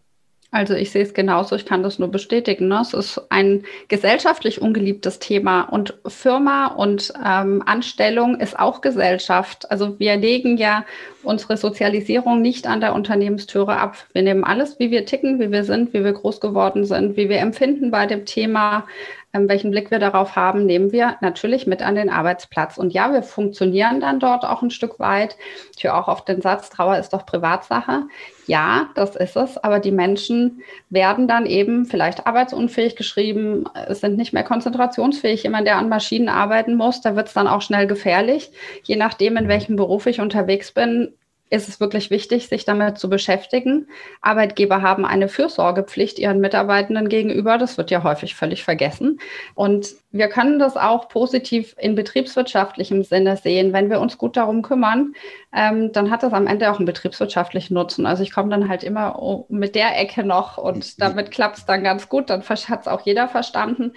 Also 0.53 0.73
ich 0.73 0.91
sehe 0.91 1.03
es 1.03 1.13
genauso, 1.13 1.55
ich 1.55 1.65
kann 1.65 1.81
das 1.81 1.97
nur 1.97 2.11
bestätigen. 2.11 2.67
Ne? 2.67 2.81
Es 2.81 2.93
ist 2.93 3.21
ein 3.29 3.63
gesellschaftlich 3.87 4.61
ungeliebtes 4.61 5.19
Thema 5.19 5.61
und 5.61 5.97
Firma 6.05 6.67
und 6.67 7.13
ähm, 7.25 7.63
Anstellung 7.65 8.37
ist 8.37 8.59
auch 8.59 8.81
Gesellschaft. 8.81 9.71
Also 9.71 9.97
wir 9.97 10.17
legen 10.17 10.57
ja 10.57 10.85
unsere 11.23 11.55
Sozialisierung 11.55 12.41
nicht 12.41 12.67
an 12.67 12.81
der 12.81 12.93
Unternehmenstüre 12.93 13.77
ab. 13.77 13.95
Wir 14.11 14.23
nehmen 14.23 14.43
alles, 14.43 14.77
wie 14.77 14.91
wir 14.91 15.05
ticken, 15.05 15.39
wie 15.39 15.51
wir 15.51 15.63
sind, 15.63 15.93
wie 15.93 16.03
wir 16.03 16.11
groß 16.11 16.41
geworden 16.41 16.83
sind, 16.83 17.15
wie 17.15 17.29
wir 17.29 17.39
empfinden 17.39 17.89
bei 17.89 18.05
dem 18.05 18.25
Thema, 18.25 18.85
welchen 19.33 19.71
Blick 19.71 19.91
wir 19.91 19.99
darauf 19.99 20.35
haben, 20.35 20.65
nehmen 20.65 20.91
wir 20.91 21.15
natürlich 21.21 21.67
mit 21.67 21.81
an 21.81 21.95
den 21.95 22.09
Arbeitsplatz. 22.09 22.77
Und 22.77 22.93
ja, 22.93 23.13
wir 23.13 23.23
funktionieren 23.23 23.99
dann 23.99 24.19
dort 24.19 24.43
auch 24.43 24.61
ein 24.61 24.71
Stück 24.71 24.99
weit. 24.99 25.37
Ich 25.77 25.83
höre 25.83 25.95
auch 25.95 26.07
auf 26.07 26.25
den 26.25 26.41
Satz, 26.41 26.69
Trauer 26.69 26.97
ist 26.97 27.13
doch 27.13 27.25
Privatsache. 27.25 28.03
Ja, 28.47 28.89
das 28.95 29.15
ist 29.15 29.37
es, 29.37 29.57
aber 29.57 29.79
die 29.79 29.91
Menschen 29.91 30.61
werden 30.89 31.27
dann 31.27 31.45
eben 31.45 31.85
vielleicht 31.85 32.27
arbeitsunfähig 32.27 32.95
geschrieben, 32.95 33.65
sind 33.89 34.17
nicht 34.17 34.33
mehr 34.33 34.43
konzentrationsfähig. 34.43 35.43
Jemand, 35.43 35.67
der 35.67 35.77
an 35.77 35.89
Maschinen 35.89 36.27
arbeiten 36.27 36.75
muss, 36.75 37.01
da 37.01 37.15
wird 37.15 37.27
es 37.27 37.33
dann 37.33 37.47
auch 37.47 37.61
schnell 37.61 37.87
gefährlich. 37.87 38.51
Je 38.83 38.97
nachdem, 38.97 39.37
in 39.37 39.47
welchem 39.47 39.75
Beruf 39.75 40.05
ich 40.07 40.19
unterwegs 40.19 40.71
bin, 40.71 41.13
ist 41.51 41.67
es 41.67 41.79
wirklich 41.81 42.09
wichtig, 42.09 42.47
sich 42.47 42.63
damit 42.63 42.97
zu 42.97 43.09
beschäftigen. 43.09 43.87
Arbeitgeber 44.21 44.81
haben 44.81 45.05
eine 45.05 45.27
Fürsorgepflicht 45.27 46.17
ihren 46.17 46.39
Mitarbeitenden 46.39 47.09
gegenüber. 47.09 47.57
Das 47.57 47.77
wird 47.77 47.91
ja 47.91 48.03
häufig 48.03 48.35
völlig 48.35 48.63
vergessen. 48.63 49.19
Und 49.53 49.95
wir 50.13 50.29
können 50.29 50.59
das 50.59 50.77
auch 50.77 51.09
positiv 51.09 51.75
in 51.77 51.95
betriebswirtschaftlichem 51.95 53.03
Sinne 53.03 53.35
sehen. 53.35 53.73
Wenn 53.73 53.89
wir 53.89 53.99
uns 53.99 54.17
gut 54.17 54.37
darum 54.37 54.61
kümmern, 54.61 55.13
ähm, 55.53 55.91
dann 55.91 56.09
hat 56.09 56.23
das 56.23 56.31
am 56.31 56.47
Ende 56.47 56.71
auch 56.71 56.77
einen 56.77 56.85
betriebswirtschaftlichen 56.85 57.73
Nutzen. 57.73 58.05
Also 58.05 58.23
ich 58.23 58.31
komme 58.31 58.49
dann 58.49 58.69
halt 58.69 58.83
immer 58.83 59.45
mit 59.49 59.75
der 59.75 59.99
Ecke 59.99 60.23
noch 60.23 60.57
und 60.57 61.01
damit 61.01 61.31
klappt 61.31 61.57
es 61.57 61.65
dann 61.65 61.83
ganz 61.83 62.07
gut. 62.07 62.29
Dann 62.29 62.43
hat 62.43 62.81
es 62.81 62.87
auch 62.87 63.01
jeder 63.01 63.27
verstanden. 63.27 63.91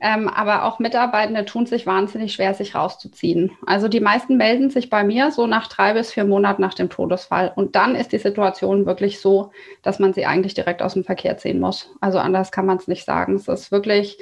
Ähm, 0.00 0.28
aber 0.28 0.64
auch 0.64 0.78
Mitarbeitende 0.78 1.44
tun 1.44 1.66
sich 1.66 1.86
wahnsinnig 1.86 2.32
schwer, 2.32 2.54
sich 2.54 2.74
rauszuziehen. 2.74 3.52
Also 3.66 3.88
die 3.88 4.00
meisten 4.00 4.36
melden 4.36 4.70
sich 4.70 4.90
bei 4.90 5.04
mir 5.04 5.30
so 5.30 5.46
nach 5.46 5.68
drei 5.68 5.94
bis 5.94 6.12
vier 6.12 6.24
Monaten 6.24 6.62
nach 6.62 6.74
dem 6.74 6.87
dem 6.88 6.90
Todesfall. 6.90 7.52
Und 7.54 7.76
dann 7.76 7.94
ist 7.94 8.12
die 8.12 8.18
Situation 8.18 8.86
wirklich 8.86 9.20
so, 9.20 9.50
dass 9.82 9.98
man 9.98 10.12
sie 10.12 10.26
eigentlich 10.26 10.54
direkt 10.54 10.82
aus 10.82 10.94
dem 10.94 11.04
Verkehr 11.04 11.36
ziehen 11.36 11.60
muss. 11.60 11.90
Also 12.00 12.18
anders 12.18 12.52
kann 12.52 12.66
man 12.66 12.78
es 12.78 12.88
nicht 12.88 13.04
sagen. 13.04 13.36
Es 13.36 13.48
ist 13.48 13.70
wirklich, 13.72 14.18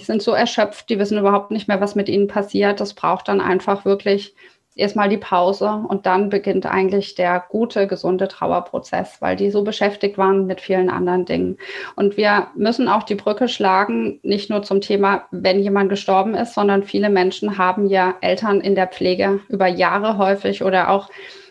die 0.00 0.04
sind 0.04 0.22
so 0.22 0.32
erschöpft, 0.32 0.88
die 0.88 0.98
wissen 0.98 1.18
überhaupt 1.18 1.50
nicht 1.50 1.68
mehr, 1.68 1.80
was 1.80 1.94
mit 1.94 2.08
ihnen 2.08 2.28
passiert. 2.28 2.80
Das 2.80 2.94
braucht 2.94 3.28
dann 3.28 3.40
einfach 3.40 3.84
wirklich 3.84 4.34
erstmal 4.76 5.08
die 5.08 5.16
Pause 5.16 5.84
und 5.88 6.06
dann 6.06 6.28
beginnt 6.28 6.66
eigentlich 6.66 7.14
der 7.14 7.42
gute, 7.48 7.86
gesunde 7.86 8.28
Trauerprozess, 8.28 9.20
weil 9.20 9.34
die 9.34 9.50
so 9.50 9.64
beschäftigt 9.64 10.18
waren 10.18 10.46
mit 10.46 10.60
vielen 10.60 10.90
anderen 10.90 11.24
Dingen. 11.24 11.56
Und 11.96 12.16
wir 12.16 12.48
müssen 12.54 12.88
auch 12.88 13.02
die 13.02 13.14
Brücke 13.14 13.48
schlagen, 13.48 14.20
nicht 14.22 14.50
nur 14.50 14.62
zum 14.62 14.82
Thema, 14.82 15.24
wenn 15.30 15.60
jemand 15.60 15.88
gestorben 15.88 16.34
ist, 16.34 16.54
sondern 16.54 16.84
viele 16.84 17.08
Menschen 17.08 17.58
haben 17.58 17.86
ja 17.86 18.14
Eltern 18.20 18.60
in 18.60 18.74
der 18.74 18.86
Pflege 18.86 19.40
über 19.48 19.66
Jahre 19.66 20.18
häufig 20.18 20.62
oder 20.62 20.90
auch 20.90 21.08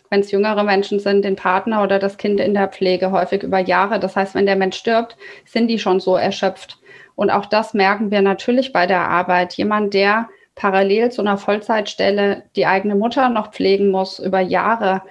wenn 0.10 0.22
es 0.22 0.32
jüngere 0.32 0.64
Menschen 0.64 1.00
sind, 1.00 1.24
den 1.24 1.36
Partner 1.36 1.84
oder 1.84 2.00
das 2.00 2.18
Kind 2.18 2.40
in 2.40 2.54
der 2.54 2.68
Pflege, 2.68 3.12
häufig 3.12 3.44
über 3.44 3.60
Jahre. 3.60 4.00
Das 4.00 4.16
heißt, 4.16 4.36
wenn 4.36 4.46
der 4.46 4.56
Mensch 4.56 4.78
stirbt, 4.78 5.18
sind 5.46 5.68
die 5.68 5.80
schon 5.80 6.00
so 6.00 6.16
erschöpft. 6.16 6.80
Und 7.16 7.30
auch 7.32 7.46
das 7.46 7.74
merken 7.74 8.12
wir 8.12 8.22
natürlich 8.22 8.74
bei 8.74 8.88
der 8.88 9.10
Arbeit. 9.10 9.54
Jemand, 9.54 9.94
der 9.94 10.30
parallel 10.56 11.12
zu 11.12 11.22
einer 11.22 11.38
Vollzeitstelle 11.38 12.44
die 12.56 12.66
eigene 12.66 12.96
Mutter 12.96 13.30
noch 13.30 13.52
pflegen 13.52 13.92
muss 13.92 14.20
über 14.20 14.40
Jahre, 14.40 15.02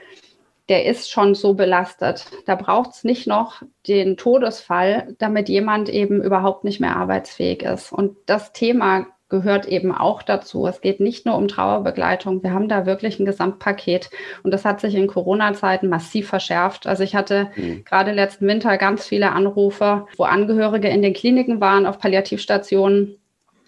der 0.69 0.87
ist 0.87 1.11
schon 1.11 1.35
so 1.35 1.55
belastet. 1.55 2.27
Da 2.47 2.55
braucht 2.55 2.93
es 2.93 3.05
nicht 3.05 3.27
noch 3.27 3.63
den 3.87 4.17
Todesfall, 4.17 5.15
damit 5.19 5.49
jemand 5.49 5.91
eben 5.91 6.23
überhaupt 6.23 6.65
nicht 6.65 6.81
mehr 6.81 6.97
arbeitsfähig 6.97 7.63
ist. 7.63 7.93
Und 7.93 8.17
das 8.27 8.53
Thema 8.53 9.07
gehört 9.29 9.67
eben 9.67 9.93
auch 9.93 10.23
dazu. 10.23 10.67
Es 10.67 10.81
geht 10.81 11.01
nicht 11.01 11.27
nur 11.27 11.37
um 11.37 11.49
Trauerbegleitung. 11.49 12.43
Wir 12.43 12.53
haben 12.53 12.69
da 12.69 12.87
wirklich 12.87 13.19
ein 13.19 13.25
Gesamtpaket. 13.25 14.11
Und 14.43 14.53
das 14.53 14.65
hat 14.65 14.81
sich 14.81 14.95
in 14.95 15.07
Corona-Zeiten 15.07 15.89
massiv 15.89 16.29
verschärft. 16.29 16.87
Also 16.87 17.03
ich 17.03 17.15
hatte 17.15 17.51
mhm. 17.57 17.85
gerade 17.85 18.13
letzten 18.13 18.47
Winter 18.47 18.77
ganz 18.77 19.07
viele 19.07 19.33
Anrufe, 19.33 20.07
wo 20.17 20.25
Angehörige 20.25 20.89
in 20.89 21.03
den 21.03 21.15
Kliniken 21.15 21.61
waren, 21.61 21.87
auf 21.87 21.99
Palliativstationen 21.99 23.19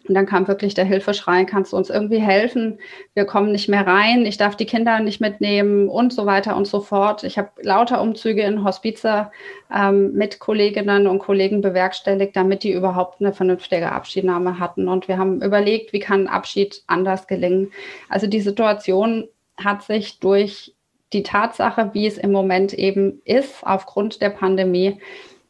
und 0.08 0.14
dann 0.14 0.26
kam 0.26 0.48
wirklich 0.48 0.74
der 0.74 0.84
Hilfeschrei, 0.84 1.44
kannst 1.44 1.72
du 1.72 1.76
uns 1.76 1.90
irgendwie 1.90 2.20
helfen? 2.20 2.78
Wir 3.14 3.24
kommen 3.24 3.52
nicht 3.52 3.68
mehr 3.68 3.86
rein, 3.86 4.26
ich 4.26 4.36
darf 4.36 4.56
die 4.56 4.66
Kinder 4.66 5.00
nicht 5.00 5.20
mitnehmen 5.20 5.88
und 5.88 6.12
so 6.12 6.26
weiter 6.26 6.56
und 6.56 6.66
so 6.66 6.80
fort. 6.80 7.24
Ich 7.24 7.38
habe 7.38 7.50
lauter 7.62 8.00
Umzüge 8.00 8.42
in 8.42 8.64
Hospize 8.64 9.30
ähm, 9.74 10.12
mit 10.12 10.38
Kolleginnen 10.38 11.06
und 11.06 11.18
Kollegen 11.18 11.60
bewerkstelligt, 11.60 12.36
damit 12.36 12.62
die 12.62 12.72
überhaupt 12.72 13.20
eine 13.20 13.32
vernünftige 13.32 13.92
Abschiednahme 13.92 14.58
hatten. 14.58 14.88
Und 14.88 15.08
wir 15.08 15.18
haben 15.18 15.42
überlegt, 15.42 15.92
wie 15.92 16.00
kann 16.00 16.26
Abschied 16.26 16.82
anders 16.86 17.26
gelingen. 17.26 17.72
Also 18.08 18.26
die 18.26 18.40
Situation 18.40 19.28
hat 19.56 19.82
sich 19.82 20.20
durch 20.20 20.74
die 21.12 21.22
Tatsache, 21.22 21.90
wie 21.92 22.06
es 22.06 22.18
im 22.18 22.32
Moment 22.32 22.74
eben 22.74 23.20
ist, 23.24 23.64
aufgrund 23.64 24.20
der 24.20 24.30
Pandemie, 24.30 25.00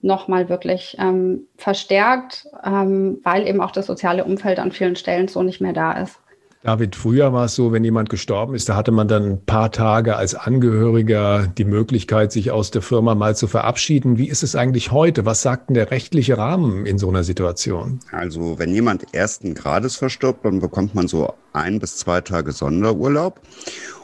nochmal 0.03 0.49
wirklich 0.49 0.97
ähm, 0.99 1.47
verstärkt, 1.57 2.47
ähm, 2.65 3.19
weil 3.23 3.47
eben 3.47 3.61
auch 3.61 3.71
das 3.71 3.87
soziale 3.87 4.25
Umfeld 4.25 4.59
an 4.59 4.73
vielen 4.73 4.97
Stellen 4.97 5.29
so 5.29 5.43
nicht 5.43 5.61
mehr 5.61 5.73
da 5.73 5.93
ist. 5.93 6.19
David, 6.67 6.97
früher 6.97 7.33
war 7.33 7.45
es 7.45 7.55
so, 7.55 7.71
wenn 7.71 7.85
jemand 7.85 8.11
gestorben 8.11 8.57
ist, 8.57 8.69
da 8.69 8.75
hatte 8.75 8.91
man 8.91 9.07
dann 9.07 9.23
ein 9.23 9.45
paar 9.45 9.71
Tage 9.71 10.17
als 10.17 10.35
Angehöriger 10.35 11.47
die 11.47 11.65
Möglichkeit, 11.65 12.33
sich 12.33 12.50
aus 12.50 12.73
der 12.73 12.83
Firma 12.83 13.15
mal 13.15 13.37
zu 13.37 13.47
verabschieden. 13.47 14.19
Wie 14.19 14.26
ist 14.26 14.43
es 14.43 14.57
eigentlich 14.57 14.91
heute? 14.91 15.25
Was 15.25 15.43
sagt 15.43 15.69
denn 15.69 15.75
der 15.75 15.93
rechtliche 15.93 16.38
Rahmen 16.38 16.85
in 16.85 16.99
so 16.99 17.09
einer 17.09 17.23
Situation? 17.23 18.00
Also, 18.11 18.59
wenn 18.59 18.75
jemand 18.75 19.15
ersten 19.15 19.55
Grades 19.55 19.95
verstirbt, 19.95 20.45
dann 20.45 20.59
bekommt 20.59 20.97
man 20.97 21.07
so 21.07 21.35
ein 21.53 21.79
bis 21.79 21.99
zwei 21.99 22.21
Tage 22.21 22.50
Sonderurlaub. 22.50 23.41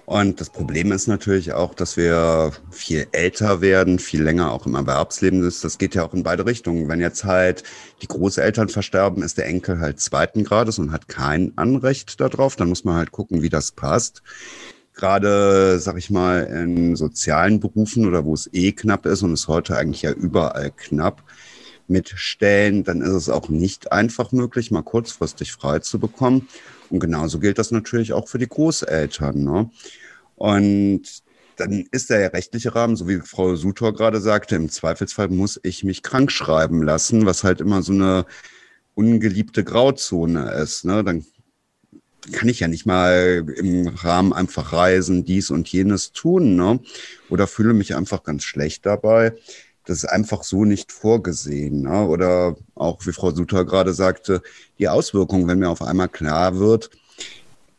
Und 0.05 0.41
das 0.41 0.51
Problem 0.51 0.91
ist 0.91 1.07
natürlich 1.07 1.53
auch, 1.53 1.75
dass 1.75 1.97
wir 1.97 2.53
viel 2.71 3.07
älter 3.13 3.61
werden, 3.61 3.99
viel 3.99 4.23
länger 4.23 4.51
auch 4.51 4.67
im 4.67 4.75
Erwerbsleben 4.75 5.47
ist. 5.47 5.63
Das 5.65 5.79
geht 5.79 5.95
ja 5.95 6.05
auch 6.05 6.13
in 6.13 6.25
beide 6.25 6.45
Richtungen. 6.45 6.89
Wenn 6.89 7.01
jetzt 7.01 7.25
halt 7.25 7.63
die 8.03 8.09
Großeltern 8.09 8.69
versterben, 8.69 9.23
ist 9.23 9.39
der 9.39 9.47
Enkel 9.47 9.79
halt 9.79 10.01
zweiten 10.01 10.43
Grades 10.43 10.79
und 10.79 10.91
hat 10.91 11.09
kein 11.09 11.53
Anrecht 11.57 12.21
darauf. 12.21 12.57
Dann 12.57 12.69
muss 12.69 12.85
man 12.85 12.97
halt 12.97 13.13
gucken, 13.13 13.43
wie 13.43 13.49
das 13.49 13.71
passt. 13.71 14.23
Gerade, 14.95 15.79
sag 15.79 15.97
ich 15.97 16.11
mal, 16.11 16.43
in 16.43 16.97
sozialen 16.97 17.61
Berufen 17.61 18.07
oder 18.07 18.25
wo 18.25 18.35
es 18.35 18.51
eh 18.53 18.73
knapp 18.73 19.07
ist 19.07 19.23
und 19.23 19.33
es 19.33 19.49
heute 19.49 19.77
eigentlich 19.77 20.03
ja 20.03 20.11
überall 20.11 20.73
knapp 20.73 21.23
mit 21.89 22.11
Stellen, 22.17 22.85
dann 22.85 23.01
ist 23.03 23.13
es 23.13 23.29
auch 23.29 23.49
nicht 23.49 23.93
einfach 23.93 24.33
möglich, 24.33 24.71
mal 24.71 24.83
kurzfristig 24.83 25.53
frei 25.53 25.79
zu 25.79 25.99
bekommen. 25.99 26.49
Und 26.93 27.01
genauso 27.01 27.39
gilt 27.39 27.59
das 27.59 27.71
natürlich 27.71 28.13
auch 28.13 28.29
für 28.29 28.39
die 28.39 28.49
Großeltern. 28.49 29.43
Ne? 29.43 29.71
Und 30.37 31.03
dann 31.57 31.87
ist 31.91 32.11
der 32.11 32.35
rechtliche 32.35 32.75
Rahmen, 32.75 32.97
so 32.97 33.09
wie 33.09 33.21
Frau 33.21 33.57
Sutor 33.57 33.95
gerade 33.95 34.21
sagte, 34.21 34.57
im 34.57 34.69
Zweifelsfall 34.69 35.29
muss 35.29 35.59
ich 35.63 35.85
mich 35.85 36.03
krank 36.03 36.31
schreiben 36.31 36.83
lassen, 36.83 37.25
was 37.25 37.45
halt 37.45 37.63
immer 37.63 37.81
so 37.81 37.93
eine 37.95 38.27
ungeliebte 38.95 39.65
Grauzone 39.65 40.53
ist. 40.53 40.85
Ne? 40.85 41.03
Dann 41.03 41.25
kann 42.31 42.51
ich 42.51 42.61
ja 42.61 42.69
nicht 42.69 42.85
mal 42.85 43.43
im 43.57 43.89
Rahmen 43.89 44.35
einfach 44.35 44.75
reisen, 44.75 45.25
dies 45.25 45.49
und 45.49 45.73
jenes 45.73 46.13
tun, 46.13 46.57
ne? 46.57 46.79
Oder 47.31 47.47
fühle 47.47 47.73
mich 47.73 47.97
einfach 47.97 48.23
ganz 48.23 48.45
schlecht 48.45 48.85
dabei. 48.85 49.33
Das 49.85 49.99
ist 49.99 50.05
einfach 50.05 50.45
so 50.45 50.65
nicht 50.65 50.93
vorgesehen. 50.93 51.83
Ne? 51.83 52.07
Oder 52.07 52.57
auch, 52.75 53.05
wie 53.07 53.13
Frau 53.13 53.31
Suter 53.33 53.65
gerade 53.65 53.95
sagte, 53.95 54.43
die 54.79 54.89
Auswirkungen, 54.89 55.49
wenn 55.49 55.59
mir 55.59 55.71
auf 55.71 55.83
einmal 55.83 56.09
klar 56.09 56.59
wird, 56.59 56.91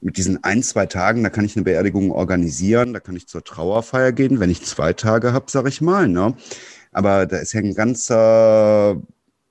mit 0.01 0.17
diesen 0.17 0.43
ein, 0.43 0.61
zwei 0.63 0.85
Tagen, 0.85 1.23
da 1.23 1.29
kann 1.29 1.45
ich 1.45 1.55
eine 1.55 1.63
Beerdigung 1.63 2.11
organisieren, 2.11 2.93
da 2.93 2.99
kann 2.99 3.15
ich 3.15 3.27
zur 3.27 3.43
Trauerfeier 3.43 4.11
gehen, 4.11 4.39
wenn 4.39 4.49
ich 4.49 4.65
zwei 4.65 4.91
Tage 4.93 5.31
habe, 5.31 5.49
sage 5.49 5.69
ich 5.69 5.79
mal. 5.79 6.09
Ne? 6.09 6.35
Aber 6.91 7.25
da 7.25 7.37
ist 7.37 7.53
ja 7.53 7.61
ein 7.61 7.73
ganzer, 7.73 9.01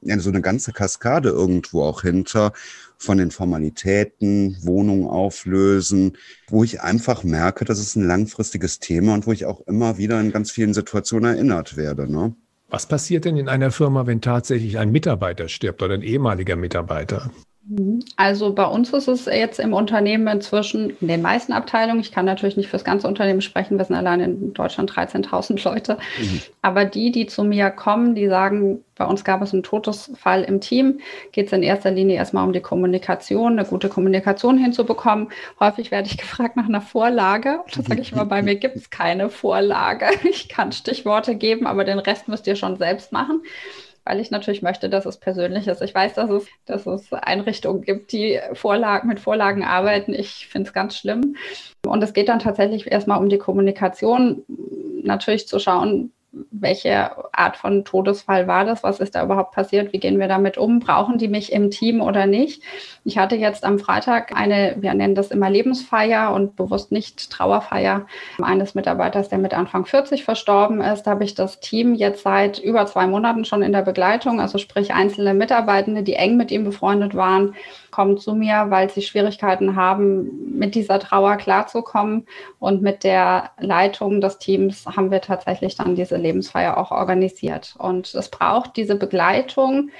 ja, 0.02 0.18
so 0.18 0.28
eine 0.28 0.42
ganze 0.42 0.72
Kaskade 0.72 1.30
irgendwo 1.30 1.82
auch 1.82 2.02
hinter 2.02 2.52
von 2.98 3.18
den 3.18 3.30
Formalitäten, 3.30 4.56
Wohnung 4.62 5.08
auflösen, 5.08 6.16
wo 6.48 6.62
ich 6.64 6.82
einfach 6.82 7.24
merke, 7.24 7.64
das 7.64 7.80
ist 7.80 7.96
ein 7.96 8.06
langfristiges 8.06 8.78
Thema 8.78 9.14
und 9.14 9.26
wo 9.26 9.32
ich 9.32 9.46
auch 9.46 9.60
immer 9.66 9.98
wieder 9.98 10.20
in 10.20 10.32
ganz 10.32 10.50
vielen 10.50 10.74
Situationen 10.74 11.34
erinnert 11.34 11.76
werde. 11.76 12.10
Ne? 12.10 12.36
Was 12.72 12.86
passiert 12.86 13.26
denn 13.26 13.36
in 13.36 13.50
einer 13.50 13.70
Firma, 13.70 14.06
wenn 14.06 14.22
tatsächlich 14.22 14.78
ein 14.78 14.90
Mitarbeiter 14.90 15.48
stirbt 15.48 15.82
oder 15.82 15.92
ein 15.92 16.00
ehemaliger 16.00 16.56
Mitarbeiter? 16.56 17.30
Mhm. 17.64 18.00
Also 18.16 18.52
bei 18.52 18.64
uns 18.64 18.92
ist 18.92 19.06
es 19.06 19.26
jetzt 19.26 19.60
im 19.60 19.72
Unternehmen 19.72 20.26
inzwischen, 20.26 20.90
in 21.00 21.08
den 21.08 21.22
meisten 21.22 21.52
Abteilungen, 21.52 22.00
ich 22.00 22.10
kann 22.10 22.24
natürlich 22.24 22.56
nicht 22.56 22.66
für 22.66 22.76
das 22.76 22.84
ganze 22.84 23.06
Unternehmen 23.06 23.40
sprechen, 23.40 23.78
wir 23.78 23.84
sind 23.84 23.94
allein 23.94 24.20
in 24.20 24.52
Deutschland 24.52 24.90
13.000 24.90 25.64
Leute, 25.64 25.98
mhm. 26.18 26.42
aber 26.60 26.84
die, 26.84 27.12
die 27.12 27.26
zu 27.26 27.44
mir 27.44 27.70
kommen, 27.70 28.14
die 28.14 28.26
sagen, 28.26 28.84
bei 28.96 29.04
uns 29.06 29.24
gab 29.24 29.42
es 29.42 29.52
einen 29.52 29.62
Todesfall 29.62 30.42
im 30.42 30.60
Team, 30.60 31.00
geht 31.30 31.46
es 31.46 31.52
in 31.52 31.62
erster 31.62 31.92
Linie 31.92 32.16
erstmal 32.16 32.44
um 32.44 32.52
die 32.52 32.60
Kommunikation, 32.60 33.58
eine 33.58 33.66
gute 33.66 33.88
Kommunikation 33.88 34.58
hinzubekommen. 34.58 35.28
Häufig 35.58 35.90
werde 35.90 36.08
ich 36.08 36.18
gefragt 36.18 36.56
nach 36.56 36.68
einer 36.68 36.80
Vorlage. 36.80 37.60
Da 37.74 37.82
sage 37.82 38.00
ich 38.00 38.12
immer, 38.12 38.26
bei 38.26 38.42
mir 38.42 38.56
gibt 38.56 38.76
es 38.76 38.90
keine 38.90 39.30
Vorlage. 39.30 40.06
Ich 40.32 40.48
kann 40.48 40.72
Stichworte 40.72 41.34
geben, 41.34 41.66
aber 41.66 41.84
den 41.84 41.98
Rest 41.98 42.26
müsst 42.26 42.46
ihr 42.46 42.56
schon 42.56 42.76
selbst 42.76 43.12
machen 43.12 43.42
weil 44.04 44.20
ich 44.20 44.30
natürlich 44.30 44.62
möchte, 44.62 44.88
dass 44.88 45.06
es 45.06 45.18
persönlich 45.18 45.68
ist. 45.68 45.82
Ich 45.82 45.94
weiß, 45.94 46.14
dass 46.14 46.30
es, 46.30 46.46
dass 46.66 46.86
es 46.86 47.12
Einrichtungen 47.12 47.82
gibt, 47.82 48.12
die 48.12 48.40
Vorlagen, 48.54 49.08
mit 49.08 49.20
Vorlagen 49.20 49.64
arbeiten. 49.64 50.12
Ich 50.14 50.48
finde 50.48 50.68
es 50.68 50.74
ganz 50.74 50.96
schlimm. 50.96 51.36
Und 51.86 52.02
es 52.02 52.12
geht 52.12 52.28
dann 52.28 52.38
tatsächlich 52.38 52.90
erstmal 52.90 53.18
um 53.18 53.28
die 53.28 53.38
Kommunikation, 53.38 54.44
natürlich 55.02 55.46
zu 55.48 55.58
schauen, 55.58 56.12
welche 56.50 57.10
Art 57.34 57.56
von 57.58 57.84
Todesfall 57.84 58.46
war 58.46 58.64
das? 58.64 58.82
Was 58.82 59.00
ist 59.00 59.14
da 59.14 59.22
überhaupt 59.22 59.54
passiert? 59.54 59.92
Wie 59.92 59.98
gehen 59.98 60.18
wir 60.18 60.28
damit 60.28 60.56
um? 60.56 60.80
Brauchen 60.80 61.18
die 61.18 61.28
mich 61.28 61.52
im 61.52 61.70
Team 61.70 62.00
oder 62.00 62.26
nicht? 62.26 62.62
Ich 63.04 63.18
hatte 63.18 63.36
jetzt 63.36 63.64
am 63.64 63.78
Freitag 63.78 64.34
eine, 64.34 64.76
wir 64.78 64.94
nennen 64.94 65.14
das 65.14 65.30
immer 65.30 65.50
Lebensfeier 65.50 66.32
und 66.32 66.56
bewusst 66.56 66.90
nicht 66.90 67.30
Trauerfeier 67.30 68.06
eines 68.40 68.74
Mitarbeiters, 68.74 69.28
der 69.28 69.38
mit 69.38 69.52
Anfang 69.52 69.84
40 69.84 70.24
verstorben 70.24 70.80
ist. 70.80 71.02
Da 71.02 71.12
habe 71.12 71.24
ich 71.24 71.34
das 71.34 71.60
Team 71.60 71.94
jetzt 71.94 72.22
seit 72.22 72.58
über 72.58 72.86
zwei 72.86 73.06
Monaten 73.06 73.44
schon 73.44 73.62
in 73.62 73.72
der 73.72 73.82
Begleitung, 73.82 74.40
also 74.40 74.56
sprich 74.56 74.94
einzelne 74.94 75.34
Mitarbeitende, 75.34 76.02
die 76.02 76.14
eng 76.14 76.38
mit 76.38 76.50
ihm 76.50 76.64
befreundet 76.64 77.14
waren, 77.14 77.54
kommen 77.90 78.16
zu 78.16 78.34
mir, 78.34 78.66
weil 78.68 78.88
sie 78.88 79.02
Schwierigkeiten 79.02 79.76
haben, 79.76 80.58
mit 80.58 80.74
dieser 80.74 80.98
Trauer 80.98 81.36
klarzukommen. 81.36 82.26
Und 82.58 82.80
mit 82.80 83.04
der 83.04 83.50
Leitung 83.58 84.20
des 84.20 84.38
Teams 84.38 84.86
haben 84.86 85.10
wir 85.10 85.20
tatsächlich 85.20 85.76
dann 85.76 85.94
diese 85.94 86.16
Lebensfeier 86.22 86.78
auch 86.78 86.90
organisiert. 86.90 87.74
Und 87.78 88.14
es 88.14 88.30
braucht 88.30 88.76
diese 88.76 88.96
Begleitung 88.96 89.90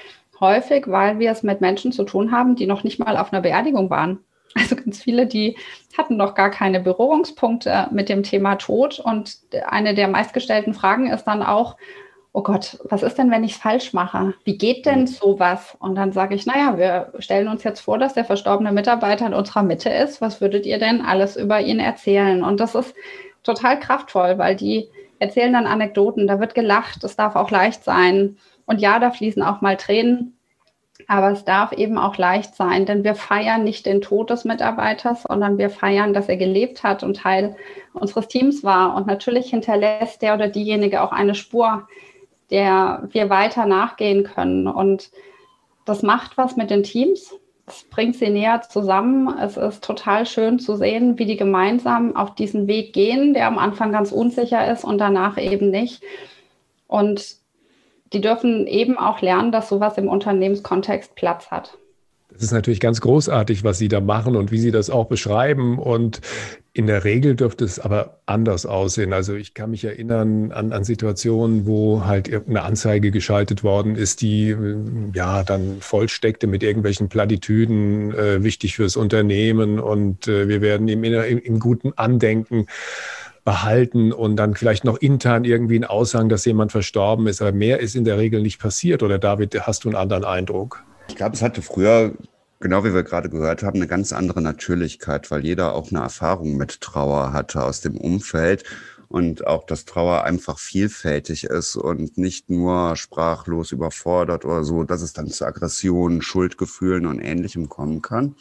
häufig, 0.40 0.84
weil 0.88 1.18
wir 1.18 1.30
es 1.30 1.42
mit 1.42 1.60
Menschen 1.60 1.92
zu 1.92 2.04
tun 2.04 2.32
haben, 2.32 2.56
die 2.56 2.66
noch 2.66 2.84
nicht 2.84 2.98
mal 2.98 3.16
auf 3.16 3.32
einer 3.32 3.42
Beerdigung 3.42 3.90
waren. 3.90 4.18
Also 4.54 4.76
ganz 4.76 5.02
viele, 5.02 5.26
die 5.26 5.56
hatten 5.96 6.18
noch 6.18 6.34
gar 6.34 6.50
keine 6.50 6.78
Berührungspunkte 6.78 7.88
mit 7.90 8.10
dem 8.10 8.22
Thema 8.22 8.56
Tod. 8.56 9.00
Und 9.00 9.38
eine 9.66 9.94
der 9.94 10.08
meistgestellten 10.08 10.74
Fragen 10.74 11.06
ist 11.06 11.24
dann 11.24 11.42
auch, 11.42 11.78
oh 12.34 12.42
Gott, 12.42 12.78
was 12.84 13.02
ist 13.02 13.16
denn, 13.16 13.30
wenn 13.30 13.44
ich 13.44 13.52
es 13.52 13.58
falsch 13.58 13.92
mache? 13.92 14.34
Wie 14.44 14.58
geht 14.58 14.84
denn 14.86 15.06
sowas? 15.06 15.76
Und 15.80 15.94
dann 15.94 16.12
sage 16.12 16.34
ich, 16.34 16.46
naja, 16.46 16.76
wir 16.76 17.12
stellen 17.18 17.48
uns 17.48 17.62
jetzt 17.64 17.80
vor, 17.80 17.98
dass 17.98 18.12
der 18.12 18.26
verstorbene 18.26 18.72
Mitarbeiter 18.72 19.26
in 19.26 19.34
unserer 19.34 19.62
Mitte 19.62 19.88
ist. 19.88 20.20
Was 20.20 20.40
würdet 20.40 20.66
ihr 20.66 20.78
denn 20.78 21.02
alles 21.02 21.36
über 21.36 21.60
ihn 21.60 21.78
erzählen? 21.78 22.42
Und 22.42 22.60
das 22.60 22.74
ist 22.74 22.94
total 23.42 23.78
kraftvoll, 23.80 24.38
weil 24.38 24.56
die 24.56 24.88
erzählen 25.22 25.52
dann 25.52 25.66
Anekdoten, 25.66 26.26
da 26.26 26.40
wird 26.40 26.54
gelacht, 26.54 27.04
es 27.04 27.14
darf 27.14 27.36
auch 27.36 27.50
leicht 27.50 27.84
sein. 27.84 28.36
Und 28.66 28.80
ja, 28.80 28.98
da 28.98 29.12
fließen 29.12 29.42
auch 29.42 29.60
mal 29.60 29.76
Tränen. 29.76 30.36
Aber 31.08 31.30
es 31.30 31.44
darf 31.44 31.72
eben 31.72 31.96
auch 31.96 32.16
leicht 32.16 32.54
sein, 32.54 32.86
denn 32.86 33.02
wir 33.02 33.14
feiern 33.14 33.64
nicht 33.64 33.86
den 33.86 34.02
Tod 34.02 34.30
des 34.30 34.44
Mitarbeiters, 34.44 35.22
sondern 35.22 35.58
wir 35.58 35.70
feiern, 35.70 36.12
dass 36.12 36.28
er 36.28 36.36
gelebt 36.36 36.82
hat 36.82 37.02
und 37.02 37.16
Teil 37.16 37.56
unseres 37.92 38.28
Teams 38.28 38.62
war. 38.62 38.94
Und 38.94 39.06
natürlich 39.06 39.50
hinterlässt 39.50 40.22
der 40.22 40.34
oder 40.34 40.48
diejenige 40.48 41.02
auch 41.02 41.12
eine 41.12 41.34
Spur, 41.34 41.88
der 42.50 43.08
wir 43.10 43.30
weiter 43.30 43.66
nachgehen 43.66 44.24
können. 44.24 44.66
Und 44.66 45.10
das 45.84 46.02
macht 46.02 46.36
was 46.36 46.56
mit 46.56 46.70
den 46.70 46.82
Teams. 46.82 47.34
Bringt 47.90 48.16
sie 48.16 48.28
näher 48.28 48.62
zusammen. 48.62 49.38
Es 49.38 49.57
ist 49.57 49.85
total 49.85 50.26
schön 50.26 50.59
zu 50.59 50.76
sehen, 50.76 51.19
wie 51.19 51.26
die 51.26 51.37
gemeinsam 51.37 52.16
auf 52.16 52.35
diesen 52.35 52.66
Weg 52.66 52.92
gehen, 52.92 53.35
der 53.35 53.47
am 53.47 53.59
Anfang 53.59 53.92
ganz 53.92 54.12
unsicher 54.12 54.71
ist 54.71 54.85
und 54.85 54.99
danach 54.99 55.38
eben 55.38 55.71
nicht. 55.71 56.02
Und 56.88 57.37
die 58.12 58.21
dürfen 58.21 58.66
eben 58.66 58.99
auch 58.99 59.23
lernen, 59.23 59.52
dass 59.52 59.69
sowas 59.69 59.97
im 59.97 60.09
Unternehmenskontext 60.09 61.14
Platz 61.14 61.50
hat. 61.50 61.78
Das 62.42 62.49
ist 62.49 62.54
natürlich 62.54 62.80
ganz 62.80 63.00
großartig, 63.00 63.62
was 63.62 63.78
Sie 63.78 63.87
da 63.87 64.00
machen 64.00 64.34
und 64.34 64.50
wie 64.50 64.58
Sie 64.58 64.72
das 64.72 64.90
auch 64.90 65.06
beschreiben. 65.06 65.78
Und 65.78 66.20
in 66.72 66.88
der 66.88 67.04
Regel 67.04 67.37
dürfte 67.37 67.64
es 67.64 67.78
aber 67.78 68.18
anders 68.26 68.66
aussehen. 68.66 69.12
Also 69.12 69.37
ich 69.37 69.54
kann 69.54 69.70
mich 69.70 69.84
erinnern 69.84 70.50
an, 70.50 70.72
an 70.72 70.82
Situationen, 70.82 71.66
wo 71.66 72.04
halt 72.04 72.26
irgendeine 72.26 72.62
Anzeige 72.62 73.12
geschaltet 73.12 73.62
worden 73.62 73.94
ist, 73.94 74.22
die 74.22 74.50
äh, 74.50 74.76
ja 75.14 75.44
dann 75.44 75.76
vollsteckte 75.78 76.49
mit 76.49 76.64
irgendwelchen 76.64 77.08
Plattitüden, 77.08 78.12
äh, 78.12 78.42
wichtig 78.42 78.75
fürs 78.75 78.96
Unternehmen 78.96 79.78
und 79.78 80.26
äh, 80.26 80.49
wir 80.49 80.61
werden 80.61 80.88
im, 80.88 81.04
im, 81.04 81.38
im 81.38 81.61
guten 81.61 81.92
Andenken 81.94 82.66
behalten 83.44 84.11
und 84.11 84.34
dann 84.34 84.56
vielleicht 84.56 84.84
noch 84.84 84.96
intern 84.96 85.44
irgendwie 85.44 85.78
ein 85.78 85.84
Aushang, 85.84 86.28
dass 86.28 86.44
jemand 86.44 86.72
verstorben 86.72 87.28
ist. 87.28 87.40
Aber 87.40 87.52
mehr 87.52 87.78
ist 87.78 87.94
in 87.94 88.04
der 88.04 88.18
Regel 88.18 88.42
nicht 88.42 88.61
passiert. 88.61 89.04
Oder 89.04 89.20
David, 89.20 89.61
hast 89.61 89.84
du 89.84 89.90
einen 89.90 89.96
anderen 89.96 90.25
Eindruck? 90.25 90.82
Ich 91.08 91.16
glaube, 91.16 91.34
es 91.34 91.42
hatte 91.42 91.62
früher, 91.62 92.12
genau 92.62 92.85
wie 92.85 92.95
wir 92.95 93.02
gerade 93.02 93.28
gehört 93.28 93.62
haben, 93.62 93.76
eine 93.76 93.88
ganz 93.88 94.12
andere 94.12 94.40
Natürlichkeit, 94.40 95.31
weil 95.31 95.45
jeder 95.45 95.75
auch 95.75 95.90
eine 95.90 96.00
Erfahrung 96.00 96.57
mit 96.57 96.81
Trauer 96.81 97.33
hatte 97.33 97.62
aus 97.62 97.81
dem 97.83 97.99
Umfeld 97.99 98.64
und 99.09 99.47
auch, 99.47 99.64
dass 99.64 99.85
Trauer 99.85 100.25
einfach 100.25 100.59
vielfältig 100.59 101.45
ist 101.45 101.76
und 101.76 102.16
nicht 102.16 102.49
nur 102.49 102.97
sprachlos 102.97 103.73
überfordert 103.73 104.47
oder 104.47 104.64
so, 104.64 104.85
dass 104.85 105.02
es 105.02 105.12
dann 105.12 105.28
zu 105.28 105.45
Aggressionen, 105.45 106.23
Schuldgefühlen 106.23 107.04
und 107.04 107.21
Ähnlichem 107.21 107.69
kommen 107.69 108.00
kann. 108.00 108.37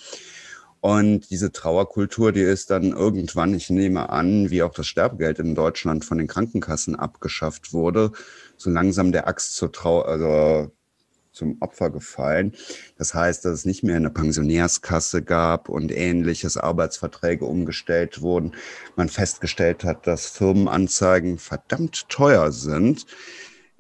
Und 0.80 1.30
diese 1.30 1.52
Trauerkultur, 1.52 2.32
die 2.32 2.42
ist 2.42 2.70
dann 2.72 2.92
irgendwann, 2.92 3.54
ich 3.54 3.70
nehme 3.70 4.10
an, 4.10 4.50
wie 4.50 4.64
auch 4.64 4.74
das 4.74 4.88
Sterbegeld 4.88 5.40
in 5.40 5.56
Deutschland 5.56 6.06
von 6.06 6.18
den 6.18 6.28
Krankenkassen 6.28 6.96
abgeschafft 6.96 7.74
wurde, 7.74 8.12
so 8.58 8.70
langsam 8.70 9.12
der 9.12 9.28
Axt 9.28 9.56
zur 9.56 9.72
Trauer, 9.72 10.08
also 10.08 10.72
zum 11.32 11.58
Opfer 11.62 11.90
gefallen. 11.90 12.54
Das 12.98 13.14
heißt, 13.14 13.46
dass 13.46 13.54
es 13.54 13.66
nicht 13.66 13.84
mehr 13.84 13.96
eine 13.96 14.10
Pensionärskasse 14.10 15.22
gab 15.24 15.70
und 15.70 15.92
ähnliches 15.92 16.58
Arbeitsverträge 16.58 17.46
umgestellt 17.46 18.22
wurden. 18.22 18.54
Man 18.96 19.10
festgestellt 19.10 19.84
hat, 19.84 20.08
dass 20.08 20.28
Firmenanzeigen 20.28 21.38
verdammt 21.38 22.10
teuer 22.10 22.52
sind. 22.52 23.06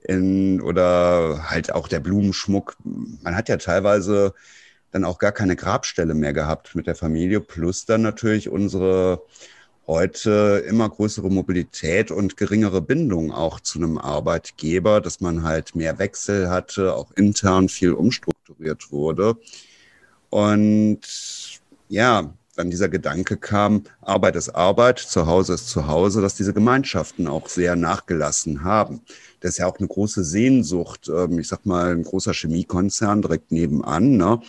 In, 0.03 0.61
oder 0.61 1.51
halt 1.51 1.71
auch 1.71 1.87
der 1.87 1.99
Blumenschmuck. 1.99 2.75
Man 2.83 3.35
hat 3.35 3.49
ja 3.49 3.57
teilweise 3.57 4.33
dann 4.91 5.05
auch 5.05 5.19
gar 5.19 5.31
keine 5.31 5.55
Grabstelle 5.55 6.15
mehr 6.15 6.33
gehabt 6.33 6.75
mit 6.75 6.87
der 6.87 6.95
Familie, 6.95 7.39
plus 7.39 7.85
dann 7.85 8.01
natürlich 8.01 8.49
unsere 8.49 9.23
heute 9.87 10.63
immer 10.67 10.89
größere 10.89 11.29
Mobilität 11.29 12.11
und 12.11 12.37
geringere 12.37 12.81
Bindung 12.81 13.31
auch 13.31 13.59
zu 13.59 13.79
einem 13.79 13.97
Arbeitgeber, 13.97 15.01
dass 15.01 15.21
man 15.21 15.43
halt 15.43 15.75
mehr 15.75 15.99
Wechsel 15.99 16.49
hatte, 16.49 16.95
auch 16.95 17.11
intern 17.15 17.69
viel 17.69 17.93
umstrukturiert 17.93 18.91
wurde. 18.91 19.37
Und 20.29 21.01
ja, 21.89 22.33
dann 22.55 22.69
dieser 22.69 22.89
Gedanke 22.89 23.37
kam, 23.37 23.83
Arbeit 24.01 24.35
ist 24.35 24.49
Arbeit, 24.49 24.99
zu 24.99 25.25
Hause 25.25 25.53
ist 25.53 25.69
zu 25.69 25.87
Hause, 25.87 26.21
dass 26.21 26.35
diese 26.35 26.53
Gemeinschaften 26.53 27.27
auch 27.27 27.47
sehr 27.47 27.75
nachgelassen 27.75 28.63
haben. 28.63 29.01
Das 29.39 29.51
ist 29.51 29.57
ja 29.57 29.67
auch 29.67 29.79
eine 29.79 29.87
große 29.87 30.23
Sehnsucht. 30.23 31.09
Ähm, 31.09 31.39
ich 31.39 31.47
sag 31.47 31.65
mal, 31.65 31.91
ein 31.91 32.03
großer 32.03 32.33
Chemiekonzern 32.33 33.21
direkt 33.21 33.51
nebenan. 33.51 34.17
Ne? 34.17 34.41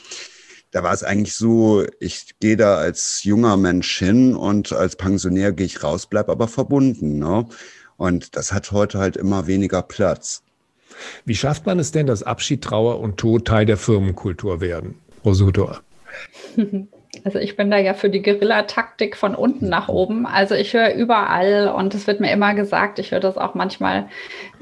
Da 0.72 0.82
war 0.82 0.92
es 0.92 1.04
eigentlich 1.04 1.34
so, 1.34 1.84
ich 2.00 2.38
gehe 2.40 2.56
da 2.56 2.76
als 2.76 3.22
junger 3.24 3.56
Mensch 3.56 3.98
hin 3.98 4.34
und 4.34 4.72
als 4.72 4.96
Pensionär 4.96 5.52
gehe 5.52 5.66
ich 5.66 5.84
raus, 5.84 6.06
bleib 6.06 6.28
aber 6.28 6.48
verbunden. 6.48 7.18
Ne? 7.18 7.46
Und 7.98 8.36
das 8.36 8.52
hat 8.52 8.72
heute 8.72 8.98
halt 8.98 9.16
immer 9.16 9.46
weniger 9.46 9.82
Platz. 9.82 10.42
Wie 11.24 11.34
schafft 11.34 11.66
man 11.66 11.78
es 11.78 11.92
denn, 11.92 12.06
dass 12.06 12.22
Abschied, 12.22 12.64
Trauer 12.64 13.00
und 13.00 13.18
Tod 13.18 13.46
Teil 13.46 13.66
der 13.66 13.76
Firmenkultur 13.76 14.60
werden? 14.60 14.98
Rosudor. 15.24 15.82
Also 17.24 17.38
ich 17.38 17.56
bin 17.56 17.70
da 17.70 17.76
ja 17.76 17.92
für 17.92 18.08
die 18.08 18.22
Guerillataktik 18.22 19.18
von 19.18 19.34
unten 19.34 19.68
nach 19.68 19.88
oben. 19.88 20.26
Also 20.26 20.54
ich 20.54 20.72
höre 20.72 20.94
überall 20.94 21.68
und 21.68 21.94
es 21.94 22.06
wird 22.06 22.20
mir 22.20 22.32
immer 22.32 22.54
gesagt, 22.54 22.98
ich 22.98 23.12
höre 23.12 23.20
das 23.20 23.36
auch 23.36 23.54
manchmal 23.54 24.08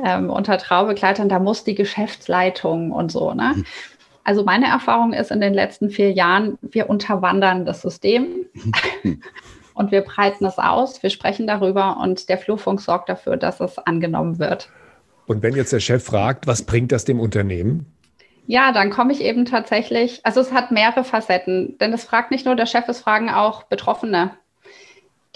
ähm, 0.05 0.31
unter 0.31 0.59
Traubegleitern, 0.59 1.29
da 1.29 1.39
muss 1.39 1.63
die 1.63 1.77
Geschäftsleitung 1.77 2.91
und 2.91 3.13
so. 3.13 3.35
Ne? 3.35 3.63
Also 4.25 4.45
meine 4.45 4.67
Erfahrung 4.67 5.13
ist 5.13 5.31
in 5.31 5.41
den 5.41 5.55
letzten 5.55 5.91
vier 5.91 6.13
Jahren, 6.13 6.59
wir 6.63 6.91
unterwandern 6.91 7.65
das 7.65 7.83
System 7.83 8.47
und 9.75 9.91
wir 9.91 10.03
breiten 10.03 10.45
es 10.45 10.59
aus, 10.59 11.03
wir 11.03 11.11
sprechen 11.11 11.47
darüber 11.47 11.99
und 12.01 12.29
der 12.29 12.39
Flurfunk 12.39 12.81
sorgt 12.81 13.09
dafür, 13.09 13.37
dass 13.37 13.61
es 13.61 13.79
angenommen 13.79 14.39
wird. 14.39 14.69
Und 15.27 15.43
wenn 15.43 15.55
jetzt 15.55 15.73
der 15.73 15.81
Chef 15.81 16.05
fragt, 16.05 16.47
was 16.47 16.63
bringt 16.63 16.93
das 16.93 17.05
dem 17.05 17.21
Unternehmen? 17.21 17.87
Ja, 18.47 18.73
dann 18.73 18.91
komme 18.91 19.13
ich 19.13 19.21
eben 19.21 19.45
tatsächlich, 19.45 20.27
also 20.27 20.41
es 20.41 20.53
hat 20.53 20.73
mehrere 20.73 21.05
Facetten, 21.05 21.79
denn 21.79 21.93
es 21.93 22.05
fragt 22.05 22.33
nicht 22.33 22.47
nur 22.47 22.57
der 22.57 22.67
Chef, 22.67 22.89
es 22.89 23.01
fragen 23.01 23.31
auch 23.31 23.63
Betroffene, 23.65 24.33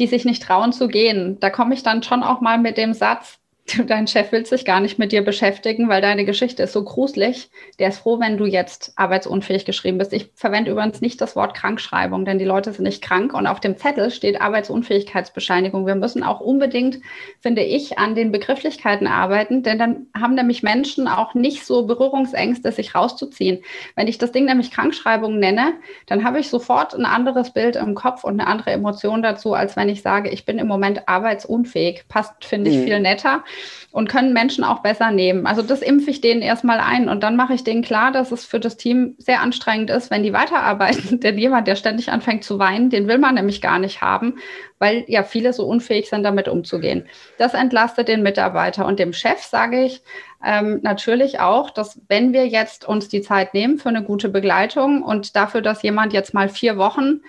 die 0.00 0.08
sich 0.08 0.24
nicht 0.24 0.42
trauen 0.42 0.72
zu 0.72 0.88
gehen. 0.88 1.38
Da 1.38 1.50
komme 1.50 1.74
ich 1.74 1.84
dann 1.84 2.02
schon 2.02 2.24
auch 2.24 2.40
mal 2.40 2.58
mit 2.58 2.76
dem 2.76 2.92
Satz, 2.92 3.38
dein 3.86 4.06
Chef 4.06 4.30
will 4.30 4.44
sich 4.44 4.64
gar 4.64 4.80
nicht 4.80 4.98
mit 4.98 5.12
dir 5.12 5.24
beschäftigen, 5.24 5.88
weil 5.88 6.02
deine 6.02 6.24
Geschichte 6.24 6.64
ist 6.64 6.72
so 6.72 6.84
gruselig. 6.84 7.50
Der 7.78 7.88
ist 7.88 7.98
froh, 7.98 8.20
wenn 8.20 8.36
du 8.36 8.44
jetzt 8.44 8.92
arbeitsunfähig 8.96 9.64
geschrieben 9.64 9.98
bist. 9.98 10.12
Ich 10.12 10.30
verwende 10.34 10.70
übrigens 10.70 11.00
nicht 11.00 11.20
das 11.20 11.34
Wort 11.34 11.54
Krankschreibung, 11.54 12.24
denn 12.24 12.38
die 12.38 12.44
Leute 12.44 12.72
sind 12.72 12.84
nicht 12.84 13.02
krank 13.02 13.32
und 13.32 13.46
auf 13.46 13.60
dem 13.60 13.76
Zettel 13.78 14.10
steht 14.10 14.40
Arbeitsunfähigkeitsbescheinigung. 14.40 15.86
Wir 15.86 15.94
müssen 15.94 16.22
auch 16.22 16.40
unbedingt, 16.40 16.98
finde 17.40 17.62
ich, 17.62 17.98
an 17.98 18.14
den 18.14 18.32
Begrifflichkeiten 18.32 19.06
arbeiten, 19.06 19.62
denn 19.62 19.78
dann 19.78 20.06
haben 20.18 20.34
nämlich 20.34 20.62
Menschen 20.62 21.08
auch 21.08 21.34
nicht 21.34 21.64
so 21.64 21.86
Berührungsängste, 21.86 22.70
sich 22.70 22.94
rauszuziehen. 22.94 23.62
Wenn 23.96 24.08
ich 24.08 24.18
das 24.18 24.32
Ding 24.32 24.44
nämlich 24.44 24.72
Krankschreibung 24.72 25.38
nenne, 25.38 25.74
dann 26.06 26.24
habe 26.24 26.38
ich 26.38 26.48
sofort 26.48 26.94
ein 26.94 27.06
anderes 27.06 27.52
Bild 27.52 27.76
im 27.76 27.94
Kopf 27.94 28.24
und 28.24 28.38
eine 28.38 28.48
andere 28.48 28.72
Emotion 28.72 29.22
dazu, 29.22 29.54
als 29.54 29.74
wenn 29.76 29.88
ich 29.88 30.02
sage, 30.02 30.28
ich 30.28 30.44
bin 30.44 30.58
im 30.58 30.66
Moment 30.66 31.08
arbeitsunfähig. 31.08 32.04
Passt, 32.08 32.44
finde 32.44 32.70
ich, 32.70 32.76
mhm. 32.76 32.84
viel 32.84 33.00
netter 33.00 33.42
und 33.94 34.08
können 34.08 34.32
Menschen 34.32 34.64
auch 34.64 34.80
besser 34.80 35.12
nehmen. 35.12 35.46
Also 35.46 35.62
das 35.62 35.80
impfe 35.80 36.10
ich 36.10 36.20
denen 36.20 36.42
erstmal 36.42 36.80
ein 36.80 37.08
und 37.08 37.22
dann 37.22 37.36
mache 37.36 37.54
ich 37.54 37.62
denen 37.62 37.82
klar, 37.82 38.10
dass 38.10 38.32
es 38.32 38.44
für 38.44 38.58
das 38.58 38.76
Team 38.76 39.14
sehr 39.18 39.40
anstrengend 39.40 39.88
ist, 39.88 40.10
wenn 40.10 40.24
die 40.24 40.32
weiterarbeiten. 40.32 41.20
Denn 41.20 41.38
jemand, 41.38 41.68
der 41.68 41.76
ständig 41.76 42.10
anfängt 42.10 42.42
zu 42.42 42.58
weinen, 42.58 42.90
den 42.90 43.06
will 43.06 43.18
man 43.18 43.36
nämlich 43.36 43.60
gar 43.60 43.78
nicht 43.78 44.00
haben, 44.00 44.38
weil 44.80 45.04
ja 45.06 45.22
viele 45.22 45.52
so 45.52 45.64
unfähig 45.64 46.08
sind, 46.08 46.24
damit 46.24 46.48
umzugehen. 46.48 47.06
Das 47.38 47.54
entlastet 47.54 48.08
den 48.08 48.24
Mitarbeiter 48.24 48.84
und 48.84 48.98
dem 48.98 49.12
Chef 49.12 49.42
sage 49.42 49.84
ich 49.84 50.02
ähm, 50.44 50.80
natürlich 50.82 51.38
auch, 51.38 51.70
dass 51.70 52.00
wenn 52.08 52.32
wir 52.32 52.48
jetzt 52.48 52.86
uns 52.86 53.08
die 53.08 53.22
Zeit 53.22 53.54
nehmen 53.54 53.78
für 53.78 53.90
eine 53.90 54.02
gute 54.02 54.28
Begleitung 54.28 55.02
und 55.02 55.36
dafür, 55.36 55.62
dass 55.62 55.82
jemand 55.82 56.12
jetzt 56.12 56.34
mal 56.34 56.48
vier 56.48 56.76
Wochen 56.76 57.20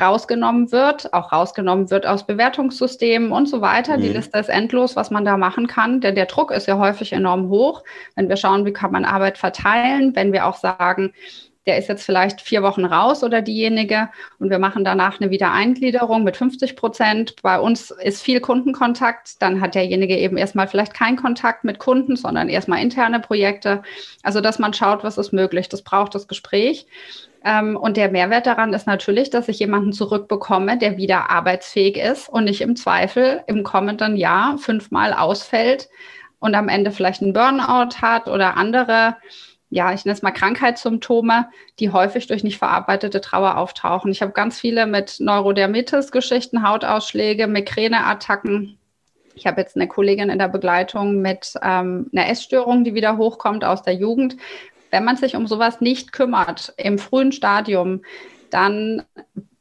rausgenommen 0.00 0.72
wird, 0.72 1.12
auch 1.12 1.32
rausgenommen 1.32 1.90
wird 1.90 2.06
aus 2.06 2.26
Bewertungssystemen 2.26 3.32
und 3.32 3.48
so 3.48 3.60
weiter. 3.60 3.96
Mhm. 3.96 4.02
Die 4.02 4.08
Liste 4.08 4.38
ist 4.38 4.48
endlos, 4.48 4.96
was 4.96 5.10
man 5.10 5.24
da 5.24 5.36
machen 5.36 5.66
kann, 5.66 6.00
denn 6.00 6.14
der 6.14 6.26
Druck 6.26 6.50
ist 6.50 6.66
ja 6.66 6.78
häufig 6.78 7.12
enorm 7.12 7.48
hoch. 7.48 7.82
Wenn 8.14 8.28
wir 8.28 8.36
schauen, 8.36 8.64
wie 8.64 8.72
kann 8.72 8.92
man 8.92 9.04
Arbeit 9.04 9.38
verteilen, 9.38 10.14
wenn 10.14 10.32
wir 10.32 10.46
auch 10.46 10.56
sagen, 10.56 11.12
der 11.66 11.78
ist 11.78 11.88
jetzt 11.88 12.04
vielleicht 12.04 12.40
vier 12.40 12.62
Wochen 12.62 12.84
raus 12.84 13.24
oder 13.24 13.42
diejenige 13.42 14.08
und 14.38 14.50
wir 14.50 14.60
machen 14.60 14.84
danach 14.84 15.20
eine 15.20 15.30
Wiedereingliederung 15.30 16.22
mit 16.22 16.36
50 16.36 16.76
Prozent. 16.76 17.34
Bei 17.42 17.58
uns 17.58 17.90
ist 17.90 18.22
viel 18.22 18.40
Kundenkontakt, 18.40 19.42
dann 19.42 19.60
hat 19.60 19.74
derjenige 19.74 20.16
eben 20.16 20.36
erstmal 20.36 20.68
vielleicht 20.68 20.94
keinen 20.94 21.16
Kontakt 21.16 21.64
mit 21.64 21.80
Kunden, 21.80 22.14
sondern 22.14 22.48
erstmal 22.48 22.80
interne 22.80 23.18
Projekte. 23.18 23.82
Also, 24.22 24.40
dass 24.40 24.60
man 24.60 24.74
schaut, 24.74 25.02
was 25.02 25.18
ist 25.18 25.32
möglich. 25.32 25.68
Das 25.68 25.82
braucht 25.82 26.14
das 26.14 26.28
Gespräch. 26.28 26.86
Ähm, 27.46 27.76
und 27.76 27.96
der 27.96 28.10
Mehrwert 28.10 28.46
daran 28.46 28.74
ist 28.74 28.88
natürlich, 28.88 29.30
dass 29.30 29.48
ich 29.48 29.60
jemanden 29.60 29.92
zurückbekomme, 29.92 30.78
der 30.78 30.96
wieder 30.96 31.30
arbeitsfähig 31.30 31.96
ist 31.96 32.28
und 32.28 32.44
nicht 32.44 32.60
im 32.60 32.74
Zweifel 32.74 33.44
im 33.46 33.62
kommenden 33.62 34.16
Jahr 34.16 34.58
fünfmal 34.58 35.12
ausfällt 35.12 35.88
und 36.40 36.56
am 36.56 36.68
Ende 36.68 36.90
vielleicht 36.90 37.22
einen 37.22 37.32
Burnout 37.32 38.02
hat 38.02 38.26
oder 38.26 38.56
andere, 38.56 39.16
ja, 39.70 39.92
ich 39.92 40.04
nenne 40.04 40.14
es 40.14 40.22
mal 40.22 40.32
Krankheitssymptome, 40.32 41.48
die 41.78 41.90
häufig 41.90 42.26
durch 42.26 42.42
nicht 42.42 42.58
verarbeitete 42.58 43.20
Trauer 43.20 43.56
auftauchen. 43.58 44.10
Ich 44.10 44.22
habe 44.22 44.32
ganz 44.32 44.58
viele 44.58 44.86
mit 44.86 45.20
Neurodermitis-Geschichten, 45.20 46.68
Hautausschläge, 46.68 47.46
Migräneattacken. 47.46 48.76
Ich 49.36 49.46
habe 49.46 49.60
jetzt 49.60 49.76
eine 49.76 49.86
Kollegin 49.86 50.30
in 50.30 50.38
der 50.40 50.48
Begleitung 50.48 51.20
mit 51.20 51.54
ähm, 51.62 52.10
einer 52.12 52.28
Essstörung, 52.28 52.82
die 52.82 52.94
wieder 52.94 53.18
hochkommt 53.18 53.64
aus 53.64 53.82
der 53.82 53.94
Jugend 53.94 54.36
wenn 54.96 55.04
man 55.04 55.18
sich 55.18 55.36
um 55.36 55.46
sowas 55.46 55.82
nicht 55.82 56.12
kümmert 56.12 56.72
im 56.78 56.98
frühen 56.98 57.30
Stadium, 57.30 58.00
dann 58.48 59.02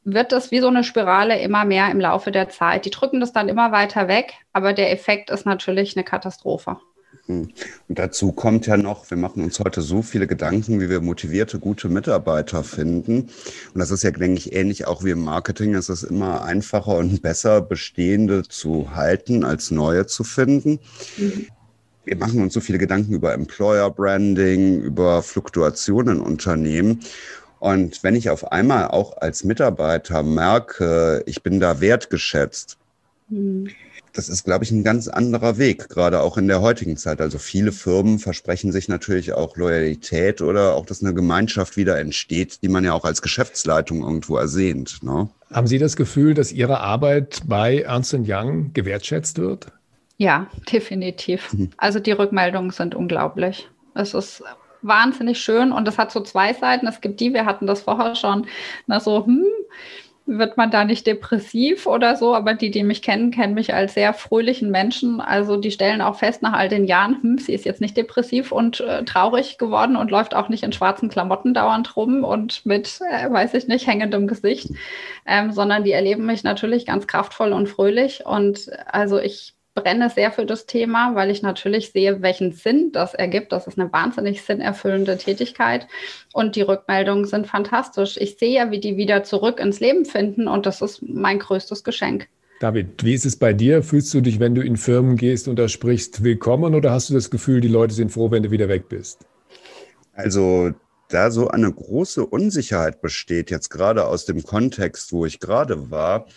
wird 0.06 0.32
das 0.32 0.50
wie 0.50 0.62
so 0.62 0.70
eine 0.70 0.86
Spirale 0.86 1.42
immer 1.42 1.66
mehr 1.66 1.92
im 1.92 2.00
Laufe 2.00 2.32
der 2.32 2.48
Zeit. 2.48 2.86
Die 2.86 2.90
drücken 2.90 3.20
das 3.20 3.34
dann 3.34 3.50
immer 3.50 3.74
weiter 3.74 4.08
weg, 4.08 4.36
aber 4.54 4.72
der 4.72 4.94
Effekt 4.94 5.30
ist 5.30 5.46
natürlich 5.46 5.98
eine 5.98 6.06
Katastrophe. 6.06 6.78
Hm. 7.26 7.50
Und 7.90 8.00
dazu 8.00 8.32
kommt 8.32 8.66
ja 8.66 8.78
noch, 8.78 9.10
wir 9.10 9.18
machen 9.18 9.44
uns 9.44 9.60
heute 9.60 9.82
so 9.82 10.02
viele 10.02 10.26
Gedanken, 10.26 10.80
wie 10.80 10.90
wir 10.90 11.02
motivierte, 11.02 11.60
gute 11.60 11.90
Mitarbeiter 11.90 12.64
finden. 12.64 13.24
Und 13.74 13.80
das 13.80 13.92
ist 13.92 14.04
ja, 14.04 14.12
denke 14.12 14.38
ich, 14.38 14.54
ähnlich 14.54 14.88
auch 14.88 15.04
wie 15.04 15.10
im 15.10 15.22
Marketing. 15.22 15.76
Es 15.76 15.90
ist 15.90 16.04
immer 16.04 16.46
einfacher 16.46 16.96
und 16.96 17.22
besser, 17.22 17.60
bestehende 17.60 18.44
zu 18.44 18.96
halten, 18.96 19.44
als 19.44 19.70
neue 19.70 20.06
zu 20.06 20.24
finden. 20.24 20.80
Mhm 21.18 21.48
wir 22.06 22.18
machen 22.18 22.42
uns 22.42 22.54
so 22.54 22.62
viele 22.62 22.78
Gedanken 22.78 23.14
über 23.14 23.34
Employer 23.34 23.90
Branding, 23.90 24.82
über 24.82 25.22
Fluktuationen 25.22 26.18
in 26.18 26.22
Unternehmen. 26.22 27.00
Und 27.60 28.04
wenn 28.04 28.16
ich 28.16 28.30
auf 28.30 28.52
einmal 28.52 28.90
auch 28.90 29.18
als 29.18 29.44
Mitarbeiter 29.44 30.22
merke, 30.24 31.24
ich 31.26 31.42
bin 31.42 31.60
da 31.60 31.82
wertgeschätzt, 31.82 32.78
mhm. 33.30 33.70
das 34.14 34.30
ist, 34.30 34.44
glaube 34.44 34.64
ich, 34.66 34.72
ein 34.72 34.84
ganz 34.84 35.08
anderer 35.08 35.58
Weg, 35.58 35.90
gerade 35.90 36.22
auch 36.22 36.38
in 36.38 36.48
der 36.48 36.62
heutigen 36.62 36.96
Zeit. 36.96 37.22
Also 37.22 37.40
viele 37.40 37.72
Firmen 37.72 38.20
versprechen 38.20 38.72
sich 38.72 38.88
natürlich 38.88 39.34
auch 39.34 39.58
Loyalität 39.58 40.42
oder 40.42 40.76
auch, 40.76 40.86
dass 40.86 41.02
eine 41.02 41.14
Gemeinschaft 41.14 41.76
wieder 41.76 41.98
entsteht, 41.98 42.62
die 42.62 42.70
man 42.70 42.84
ja 42.84 42.94
auch 42.94 43.06
als 43.06 43.22
Geschäftsleitung 43.22 44.04
irgendwo 44.04 44.38
ersehnt. 44.38 45.02
Ne? 45.02 45.30
Haben 45.52 45.68
Sie 45.68 45.80
das 45.80 45.96
Gefühl, 45.96 46.36
dass 46.36 46.52
Ihre 46.52 46.82
Arbeit 46.82 47.42
bei 47.48 47.82
Ernst 47.82 48.14
Young 48.14 48.74
gewertschätzt 48.74 49.40
wird? 49.40 49.72
Ja, 50.18 50.48
definitiv. 50.72 51.54
Mhm. 51.54 51.72
Also 51.78 52.00
die 52.00 52.12
Rückmeldungen 52.12 52.72
sind 52.72 52.96
unglaublich. 52.96 53.68
Es 53.94 54.14
ist 54.14 54.44
wahnsinnig 54.82 55.40
schön 55.40 55.72
und 55.72 55.88
es 55.88 55.98
hat 55.98 56.12
so 56.12 56.22
zwei 56.22 56.54
Seiten. 56.54 56.88
Es 56.88 57.02
gibt 57.02 57.20
die, 57.20 57.34
wir 57.34 57.46
hatten 57.46 57.68
das 57.68 57.82
vorher 57.82 58.16
schon, 58.16 58.48
na 58.88 59.00
so, 59.00 59.26
hm, 59.26 59.44
wird 60.28 60.58
man 60.58 60.72
da 60.72 60.86
nicht 60.86 61.06
depressiv 61.06 61.86
oder 61.86 62.16
so, 62.16 62.34
aber 62.34 62.56
die, 62.56 62.72
die 62.72 62.84
mich 62.84 63.02
kennen, 63.04 63.30
kennen 63.30 63.54
mich 63.54 63.74
als 63.74 63.94
sehr 63.94 64.14
fröhlichen 64.14 64.72
Menschen. 64.72 65.22
Also 65.22 65.58
die 65.58 65.70
stellen 65.72 66.02
auch 66.02 66.18
fest 66.18 66.42
nach 66.42 66.54
all 66.54 66.70
den 66.70 66.86
Jahren, 66.86 67.22
hm, 67.22 67.38
sie 67.38 67.54
ist 67.54 67.66
jetzt 67.66 67.82
nicht 67.82 67.98
depressiv 67.98 68.52
und 68.52 68.80
äh, 68.80 69.04
traurig 69.04 69.58
geworden 69.58 69.96
und 69.96 70.12
läuft 70.12 70.34
auch 70.36 70.50
nicht 70.50 70.64
in 70.64 70.72
schwarzen 70.72 71.10
Klamotten 71.10 71.54
dauernd 71.54 71.96
rum 71.96 72.24
und 72.24 72.66
mit, 72.66 73.00
äh, 73.12 73.32
weiß 73.32 73.54
ich 73.56 73.68
nicht, 73.68 73.86
hängendem 73.88 74.28
Gesicht, 74.28 74.70
ähm, 75.26 75.52
sondern 75.52 75.84
die 75.84 75.92
erleben 75.92 76.26
mich 76.26 76.44
natürlich 76.44 76.86
ganz 76.86 77.06
kraftvoll 77.08 77.54
und 77.54 77.68
fröhlich. 77.68 78.26
Und 78.26 78.70
also 78.88 79.20
ich 79.20 79.55
brenne 79.76 80.10
sehr 80.10 80.32
für 80.32 80.46
das 80.46 80.66
Thema, 80.66 81.14
weil 81.14 81.30
ich 81.30 81.42
natürlich 81.42 81.92
sehe, 81.92 82.22
welchen 82.22 82.54
Sinn 82.54 82.92
das 82.94 83.14
ergibt. 83.14 83.52
Das 83.52 83.68
ist 83.68 83.78
eine 83.78 83.92
wahnsinnig 83.92 84.42
sinnerfüllende 84.42 85.18
Tätigkeit 85.18 85.88
und 86.34 86.56
die 86.56 86.62
Rückmeldungen 86.62 87.26
sind 87.26 87.46
fantastisch. 87.46 88.18
Ich 88.18 88.38
sehe 88.38 88.56
ja, 88.56 88.72
wie 88.72 88.80
die 88.80 88.98
wieder 88.98 89.24
zurück 89.24 89.60
ins 89.60 89.80
Leben 89.80 90.06
finden 90.06 90.48
und 90.48 90.66
das 90.66 90.82
ist 90.82 91.04
mein 91.04 91.40
größtes 91.40 91.84
Geschenk. 91.84 92.28
David, 92.62 93.04
wie 93.04 93.14
ist 93.14 93.26
es 93.26 93.36
bei 93.36 93.52
dir? 93.52 93.84
Fühlst 93.84 94.14
du 94.14 94.22
dich, 94.22 94.40
wenn 94.40 94.56
du 94.56 94.62
in 94.62 94.78
Firmen 94.78 95.18
gehst 95.18 95.50
und 95.50 95.58
da 95.58 95.68
sprichst, 95.68 96.24
willkommen 96.24 96.74
oder 96.74 96.92
hast 96.92 97.10
du 97.10 97.14
das 97.14 97.30
Gefühl, 97.30 97.60
die 97.60 97.68
Leute 97.68 97.94
sind 97.94 98.14
froh, 98.14 98.32
wenn 98.32 98.44
du 98.44 98.52
wieder 98.52 98.70
weg 98.70 98.88
bist? 98.88 99.26
Also 100.14 100.72
da 101.10 101.32
so 101.32 101.50
eine 101.50 101.72
große 101.72 102.26
Unsicherheit 102.26 103.02
besteht, 103.02 103.52
jetzt 103.52 103.70
gerade 103.70 104.06
aus 104.08 104.26
dem 104.26 104.44
Kontext, 104.44 105.12
wo 105.12 105.26
ich 105.26 105.42
gerade 105.42 105.92
war, 105.92 106.28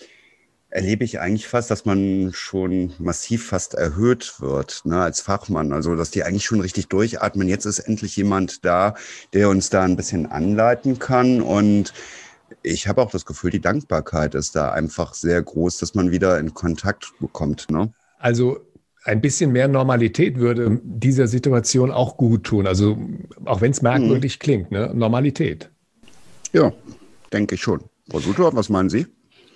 erlebe 0.71 1.05
ich 1.05 1.21
eigentlich 1.21 1.49
fast, 1.49 1.71
dass 1.71 1.85
man 1.85 2.31
schon 2.33 2.93
massiv 2.99 3.47
fast 3.47 3.75
erhöht 3.75 4.35
wird 4.41 4.83
ne, 4.85 5.01
als 5.01 5.21
Fachmann. 5.21 5.73
Also 5.73 5.97
dass 5.97 6.11
die 6.11 6.25
eigentlich 6.25 6.45
schon 6.45 6.61
richtig 6.61 6.89
durchatmen. 6.89 7.49
Jetzt 7.49 7.65
ist 7.65 7.79
endlich 7.79 8.17
jemand 8.17 8.65
da, 8.65 8.95
der 9.33 9.49
uns 9.49 9.71
da 9.71 9.83
ein 9.83 9.97
bisschen 9.97 10.27
anleiten 10.27 10.99
kann. 10.99 11.41
Und 11.41 11.95
ich 12.63 12.87
habe 12.87 13.01
auch 13.01 13.11
das 13.11 13.25
Gefühl, 13.25 13.51
die 13.51 13.61
Dankbarkeit 13.61 14.35
ist 14.35 14.57
da 14.57 14.71
einfach 14.71 15.15
sehr 15.15 15.43
groß, 15.43 15.79
dass 15.79 15.95
man 15.95 16.11
wieder 16.11 16.39
in 16.39 16.53
Kontakt 16.53 17.13
bekommt. 17.19 17.71
Ne? 17.71 17.93
Also 18.19 18.59
ein 19.05 19.23
bisschen 19.23 19.53
mehr 19.53 19.69
Normalität 19.69 20.37
würde 20.37 20.81
dieser 20.85 21.29
Situation 21.29 21.91
auch 21.91 22.19
gut 22.19 22.45
tun. 22.45 22.67
Also 22.67 22.99
auch 23.47 23.63
wenn 23.63 23.71
es 23.71 23.81
merkwürdig 23.81 24.35
hm. 24.35 24.39
klingt, 24.39 24.71
ne? 24.71 24.93
Normalität. 24.95 25.71
Ja, 26.53 26.73
denke 27.33 27.55
ich 27.55 27.63
schon. 27.63 27.85
Frau 28.11 28.21
Sutor, 28.21 28.55
was 28.55 28.69
meinen 28.69 28.91
Sie? 28.91 29.07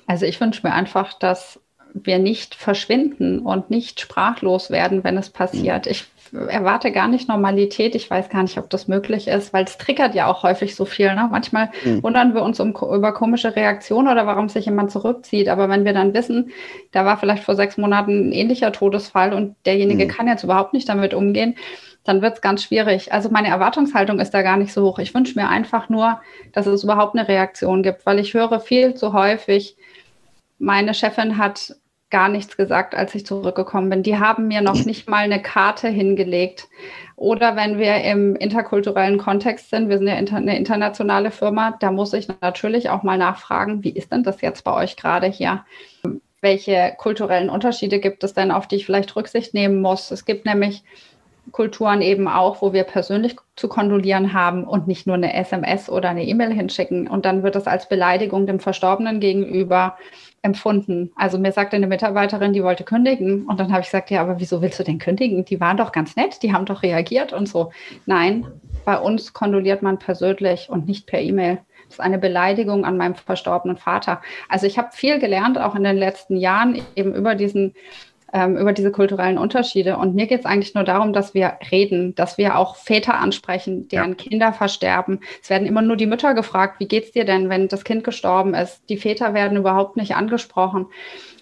Also 0.06 0.26
ich 0.26 0.40
wünsche 0.40 0.66
mir 0.66 0.72
einfach, 0.72 1.14
dass 1.14 1.60
wir 1.94 2.18
nicht 2.18 2.54
verschwinden 2.54 3.40
und 3.40 3.70
nicht 3.70 4.00
sprachlos 4.00 4.70
werden, 4.70 5.04
wenn 5.04 5.16
es 5.16 5.30
passiert. 5.30 5.86
Ich 5.86 6.06
erwarte 6.32 6.92
gar 6.92 7.08
nicht 7.08 7.28
Normalität. 7.28 7.94
Ich 7.94 8.10
weiß 8.10 8.30
gar 8.30 8.42
nicht, 8.42 8.56
ob 8.58 8.70
das 8.70 8.88
möglich 8.88 9.28
ist, 9.28 9.52
weil 9.52 9.64
es 9.64 9.76
triggert 9.76 10.14
ja 10.14 10.26
auch 10.26 10.42
häufig 10.42 10.74
so 10.74 10.84
viel. 10.84 11.14
Ne? 11.14 11.28
Manchmal 11.30 11.70
mhm. 11.84 12.02
wundern 12.02 12.34
wir 12.34 12.42
uns 12.42 12.58
um, 12.58 12.70
über 12.70 13.12
komische 13.12 13.54
Reaktionen 13.54 14.08
oder 14.08 14.26
warum 14.26 14.48
sich 14.48 14.64
jemand 14.64 14.90
zurückzieht. 14.90 15.48
Aber 15.48 15.68
wenn 15.68 15.84
wir 15.84 15.92
dann 15.92 16.14
wissen, 16.14 16.50
da 16.90 17.04
war 17.04 17.18
vielleicht 17.18 17.44
vor 17.44 17.54
sechs 17.54 17.76
Monaten 17.76 18.28
ein 18.28 18.32
ähnlicher 18.32 18.72
Todesfall 18.72 19.34
und 19.34 19.56
derjenige 19.66 20.06
mhm. 20.06 20.08
kann 20.08 20.26
jetzt 20.26 20.44
überhaupt 20.44 20.72
nicht 20.72 20.88
damit 20.88 21.12
umgehen, 21.12 21.56
dann 22.04 22.22
wird 22.22 22.34
es 22.34 22.40
ganz 22.40 22.64
schwierig. 22.64 23.12
Also 23.12 23.28
meine 23.28 23.48
Erwartungshaltung 23.48 24.18
ist 24.18 24.32
da 24.32 24.42
gar 24.42 24.56
nicht 24.56 24.72
so 24.72 24.84
hoch. 24.84 24.98
Ich 24.98 25.14
wünsche 25.14 25.38
mir 25.38 25.48
einfach 25.48 25.88
nur, 25.88 26.20
dass 26.52 26.66
es 26.66 26.82
überhaupt 26.82 27.14
eine 27.14 27.28
Reaktion 27.28 27.82
gibt, 27.82 28.06
weil 28.06 28.18
ich 28.18 28.34
höre 28.34 28.58
viel 28.58 28.94
zu 28.94 29.12
häufig, 29.12 29.76
meine 30.58 30.94
Chefin 30.94 31.38
hat 31.38 31.74
gar 32.12 32.28
nichts 32.28 32.56
gesagt, 32.56 32.94
als 32.94 33.14
ich 33.16 33.26
zurückgekommen 33.26 33.90
bin. 33.90 34.02
Die 34.04 34.18
haben 34.18 34.46
mir 34.46 34.60
noch 34.60 34.84
nicht 34.84 35.08
mal 35.08 35.24
eine 35.24 35.42
Karte 35.42 35.88
hingelegt. 35.88 36.68
Oder 37.16 37.56
wenn 37.56 37.78
wir 37.78 37.96
im 38.04 38.36
interkulturellen 38.36 39.18
Kontext 39.18 39.70
sind, 39.70 39.88
wir 39.88 39.98
sind 39.98 40.06
ja 40.06 40.14
eine 40.14 40.56
internationale 40.56 41.30
Firma, 41.30 41.76
da 41.80 41.90
muss 41.90 42.12
ich 42.12 42.28
natürlich 42.40 42.90
auch 42.90 43.02
mal 43.02 43.18
nachfragen, 43.18 43.82
wie 43.82 43.90
ist 43.90 44.12
denn 44.12 44.22
das 44.22 44.40
jetzt 44.42 44.62
bei 44.62 44.74
euch 44.74 44.96
gerade 44.96 45.26
hier? 45.26 45.64
Welche 46.40 46.94
kulturellen 46.98 47.48
Unterschiede 47.48 47.98
gibt 47.98 48.24
es 48.24 48.34
denn, 48.34 48.50
auf 48.50 48.68
die 48.68 48.76
ich 48.76 48.86
vielleicht 48.86 49.16
Rücksicht 49.16 49.54
nehmen 49.54 49.80
muss? 49.80 50.10
Es 50.10 50.24
gibt 50.24 50.44
nämlich 50.44 50.84
Kulturen 51.50 52.02
eben 52.02 52.28
auch, 52.28 52.62
wo 52.62 52.72
wir 52.72 52.84
persönlich 52.84 53.36
zu 53.56 53.68
kondolieren 53.68 54.32
haben 54.32 54.64
und 54.64 54.86
nicht 54.86 55.06
nur 55.06 55.16
eine 55.16 55.34
SMS 55.34 55.90
oder 55.90 56.08
eine 56.08 56.24
E-Mail 56.24 56.52
hinschicken. 56.52 57.08
Und 57.08 57.24
dann 57.24 57.42
wird 57.42 57.56
es 57.56 57.66
als 57.66 57.88
Beleidigung 57.88 58.46
dem 58.46 58.60
Verstorbenen 58.60 59.18
gegenüber 59.18 59.96
empfunden. 60.42 61.12
Also 61.16 61.38
mir 61.38 61.52
sagte 61.52 61.76
eine 61.76 61.86
Mitarbeiterin, 61.86 62.52
die 62.52 62.62
wollte 62.62 62.84
kündigen. 62.84 63.46
Und 63.46 63.60
dann 63.60 63.70
habe 63.70 63.80
ich 63.80 63.86
gesagt, 63.86 64.10
ja, 64.10 64.20
aber 64.20 64.40
wieso 64.40 64.62
willst 64.62 64.78
du 64.78 64.84
denn 64.84 64.98
kündigen? 64.98 65.44
Die 65.44 65.60
waren 65.60 65.76
doch 65.76 65.92
ganz 65.92 66.16
nett, 66.16 66.42
die 66.42 66.52
haben 66.52 66.64
doch 66.64 66.82
reagiert 66.82 67.32
und 67.32 67.48
so. 67.48 67.72
Nein, 68.06 68.46
bei 68.84 68.98
uns 68.98 69.32
kondoliert 69.32 69.82
man 69.82 69.98
persönlich 69.98 70.68
und 70.68 70.86
nicht 70.86 71.06
per 71.06 71.20
E-Mail. 71.20 71.58
Das 71.86 71.94
ist 71.94 72.00
eine 72.00 72.18
Beleidigung 72.18 72.84
an 72.84 72.96
meinem 72.96 73.14
verstorbenen 73.14 73.76
Vater. 73.76 74.22
Also 74.48 74.66
ich 74.66 74.78
habe 74.78 74.88
viel 74.92 75.18
gelernt, 75.18 75.58
auch 75.58 75.74
in 75.74 75.84
den 75.84 75.96
letzten 75.96 76.36
Jahren, 76.36 76.80
eben 76.96 77.14
über 77.14 77.34
diesen 77.34 77.74
ähm, 78.32 78.56
über 78.56 78.72
diese 78.72 78.90
kulturellen 78.90 79.38
Unterschiede. 79.38 79.96
Und 79.96 80.14
mir 80.14 80.26
geht 80.26 80.40
es 80.40 80.46
eigentlich 80.46 80.74
nur 80.74 80.84
darum, 80.84 81.12
dass 81.12 81.34
wir 81.34 81.58
reden, 81.70 82.14
dass 82.14 82.38
wir 82.38 82.56
auch 82.56 82.76
Väter 82.76 83.18
ansprechen, 83.18 83.88
deren 83.88 84.10
ja. 84.10 84.14
Kinder 84.16 84.52
versterben. 84.52 85.20
Es 85.42 85.50
werden 85.50 85.66
immer 85.66 85.82
nur 85.82 85.96
die 85.96 86.06
Mütter 86.06 86.34
gefragt, 86.34 86.80
wie 86.80 86.88
geht's 86.88 87.12
dir 87.12 87.24
denn, 87.24 87.48
wenn 87.48 87.68
das 87.68 87.84
Kind 87.84 88.04
gestorben 88.04 88.54
ist? 88.54 88.82
Die 88.88 88.96
Väter 88.96 89.34
werden 89.34 89.58
überhaupt 89.58 89.96
nicht 89.96 90.16
angesprochen. 90.16 90.86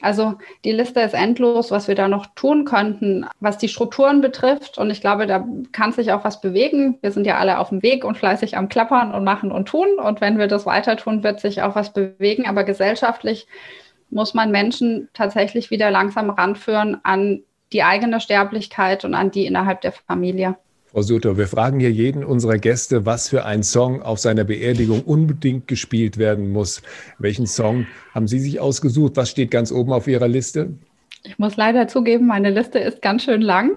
Also 0.00 0.35
die 0.64 0.72
Liste 0.72 1.00
ist 1.00 1.14
endlos, 1.14 1.70
was 1.70 1.87
wir 1.87 1.94
da 1.94 2.09
noch 2.09 2.26
tun 2.35 2.64
könnten, 2.64 3.26
was 3.38 3.59
die 3.59 3.68
Strukturen 3.68 4.20
betrifft. 4.20 4.79
Und 4.79 4.90
ich 4.90 5.00
glaube, 5.00 5.26
da 5.26 5.46
kann 5.72 5.92
sich 5.92 6.12
auch 6.12 6.24
was 6.24 6.40
bewegen. 6.40 6.98
Wir 7.03 7.12
sind 7.12 7.26
ja 7.26 7.37
alle 7.37 7.59
auf 7.59 7.68
dem 7.68 7.83
Weg 7.83 8.05
und 8.05 8.16
fleißig 8.16 8.57
am 8.57 8.68
Klappern 8.68 9.14
und 9.14 9.24
machen 9.24 9.53
und 9.53 9.68
tun. 9.68 9.98
Und 10.03 10.20
wenn 10.20 10.38
wir 10.38 10.48
das 10.48 10.66
weiter 10.66 10.96
tun, 10.96 11.22
wird 11.22 11.40
sich 11.40 11.62
auch 11.62 11.76
was 11.76 11.92
bewegen. 11.92 12.46
Aber 12.46 12.64
gesellschaftlich 12.64 13.46
muss 14.10 14.34
man 14.34 14.50
Menschen 14.50 15.08
tatsächlich 15.14 15.70
wieder 15.70 15.90
langsam 15.90 16.30
ranführen 16.30 16.98
an 17.02 17.42
die 17.72 17.82
eigene 17.82 18.20
Sterblichkeit 18.20 19.04
und 19.04 19.14
an 19.14 19.30
die 19.30 19.46
innerhalb 19.46 19.80
der 19.80 19.92
Familie. 19.92 20.56
Frau 20.86 21.02
Sutter, 21.02 21.36
wir 21.38 21.46
fragen 21.46 21.78
hier 21.78 21.92
jeden 21.92 22.24
unserer 22.24 22.58
Gäste, 22.58 23.06
was 23.06 23.28
für 23.28 23.44
ein 23.44 23.62
Song 23.62 24.02
auf 24.02 24.18
seiner 24.18 24.42
Beerdigung 24.42 25.02
unbedingt 25.02 25.68
gespielt 25.68 26.18
werden 26.18 26.50
muss. 26.50 26.82
Welchen 27.18 27.46
Song 27.46 27.86
haben 28.12 28.26
Sie 28.26 28.40
sich 28.40 28.58
ausgesucht? 28.58 29.12
Was 29.14 29.30
steht 29.30 29.52
ganz 29.52 29.70
oben 29.70 29.92
auf 29.92 30.08
Ihrer 30.08 30.26
Liste? 30.26 30.74
Ich 31.22 31.38
muss 31.38 31.56
leider 31.56 31.86
zugeben, 31.86 32.26
meine 32.26 32.50
Liste 32.50 32.80
ist 32.80 33.02
ganz 33.02 33.22
schön 33.22 33.40
lang. 33.40 33.76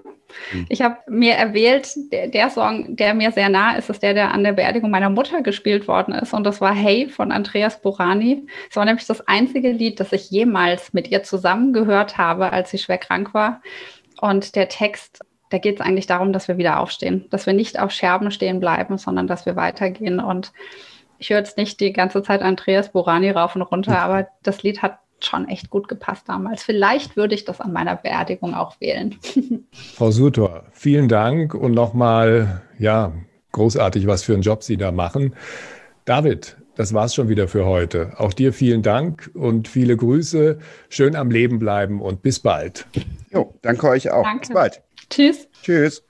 Hm. 0.50 0.66
Ich 0.68 0.82
habe 0.82 0.98
mir 1.08 1.34
erwählt, 1.34 1.88
der, 2.12 2.28
der, 2.28 2.50
Song, 2.50 2.96
der 2.96 3.14
mir 3.14 3.32
sehr 3.32 3.48
nah 3.48 3.76
ist, 3.76 3.90
ist 3.90 4.02
der, 4.02 4.14
der 4.14 4.32
an 4.32 4.44
der 4.44 4.52
Beerdigung 4.52 4.90
meiner 4.90 5.10
Mutter 5.10 5.42
gespielt 5.42 5.88
worden 5.88 6.14
ist. 6.14 6.32
Und 6.32 6.44
das 6.44 6.60
war 6.60 6.74
Hey 6.74 7.08
von 7.08 7.32
Andreas 7.32 7.80
Borani. 7.80 8.46
Es 8.70 8.76
war 8.76 8.84
nämlich 8.84 9.06
das 9.06 9.26
einzige 9.26 9.72
Lied, 9.72 10.00
das 10.00 10.12
ich 10.12 10.30
jemals 10.30 10.92
mit 10.92 11.08
ihr 11.08 11.22
zusammen 11.22 11.72
gehört 11.72 12.18
habe, 12.18 12.52
als 12.52 12.70
sie 12.70 12.78
schwer 12.78 12.98
krank 12.98 13.34
war. 13.34 13.62
Und 14.20 14.56
der 14.56 14.68
Text 14.68 15.20
da 15.54 15.58
geht 15.58 15.76
es 15.76 15.86
eigentlich 15.86 16.08
darum, 16.08 16.32
dass 16.32 16.48
wir 16.48 16.58
wieder 16.58 16.80
aufstehen, 16.80 17.26
dass 17.30 17.46
wir 17.46 17.52
nicht 17.52 17.78
auf 17.78 17.92
Scherben 17.92 18.32
stehen 18.32 18.58
bleiben, 18.58 18.98
sondern 18.98 19.28
dass 19.28 19.46
wir 19.46 19.54
weitergehen. 19.54 20.18
Und 20.18 20.52
ich 21.18 21.30
höre 21.30 21.38
jetzt 21.38 21.56
nicht 21.56 21.78
die 21.78 21.92
ganze 21.92 22.24
Zeit 22.24 22.42
Andreas 22.42 22.90
Borani 22.90 23.30
rauf 23.30 23.54
und 23.54 23.62
runter, 23.62 24.00
aber 24.00 24.26
das 24.42 24.64
Lied 24.64 24.82
hat 24.82 24.98
schon 25.26 25.48
echt 25.48 25.70
gut 25.70 25.88
gepasst 25.88 26.28
damals. 26.28 26.62
Vielleicht 26.62 27.16
würde 27.16 27.34
ich 27.34 27.44
das 27.44 27.60
an 27.60 27.72
meiner 27.72 27.96
Beerdigung 27.96 28.54
auch 28.54 28.80
wählen. 28.80 29.16
Frau 29.72 30.10
Sutor, 30.10 30.64
vielen 30.72 31.08
Dank 31.08 31.54
und 31.54 31.72
nochmal, 31.72 32.62
ja, 32.78 33.12
großartig, 33.52 34.06
was 34.06 34.22
für 34.22 34.34
einen 34.34 34.42
Job 34.42 34.62
Sie 34.62 34.76
da 34.76 34.92
machen. 34.92 35.34
David, 36.04 36.56
das 36.76 36.92
war's 36.92 37.14
schon 37.14 37.28
wieder 37.28 37.48
für 37.48 37.64
heute. 37.66 38.12
Auch 38.18 38.32
dir 38.32 38.52
vielen 38.52 38.82
Dank 38.82 39.30
und 39.34 39.68
viele 39.68 39.96
Grüße. 39.96 40.58
Schön 40.88 41.16
am 41.16 41.30
Leben 41.30 41.58
bleiben 41.58 42.00
und 42.00 42.22
bis 42.22 42.40
bald. 42.40 42.86
Jo, 43.32 43.54
danke 43.62 43.88
euch 43.88 44.10
auch. 44.10 44.24
Danke. 44.24 44.40
Bis 44.40 44.54
bald. 44.54 44.82
Tschüss. 45.08 45.48
Tschüss. 45.62 46.02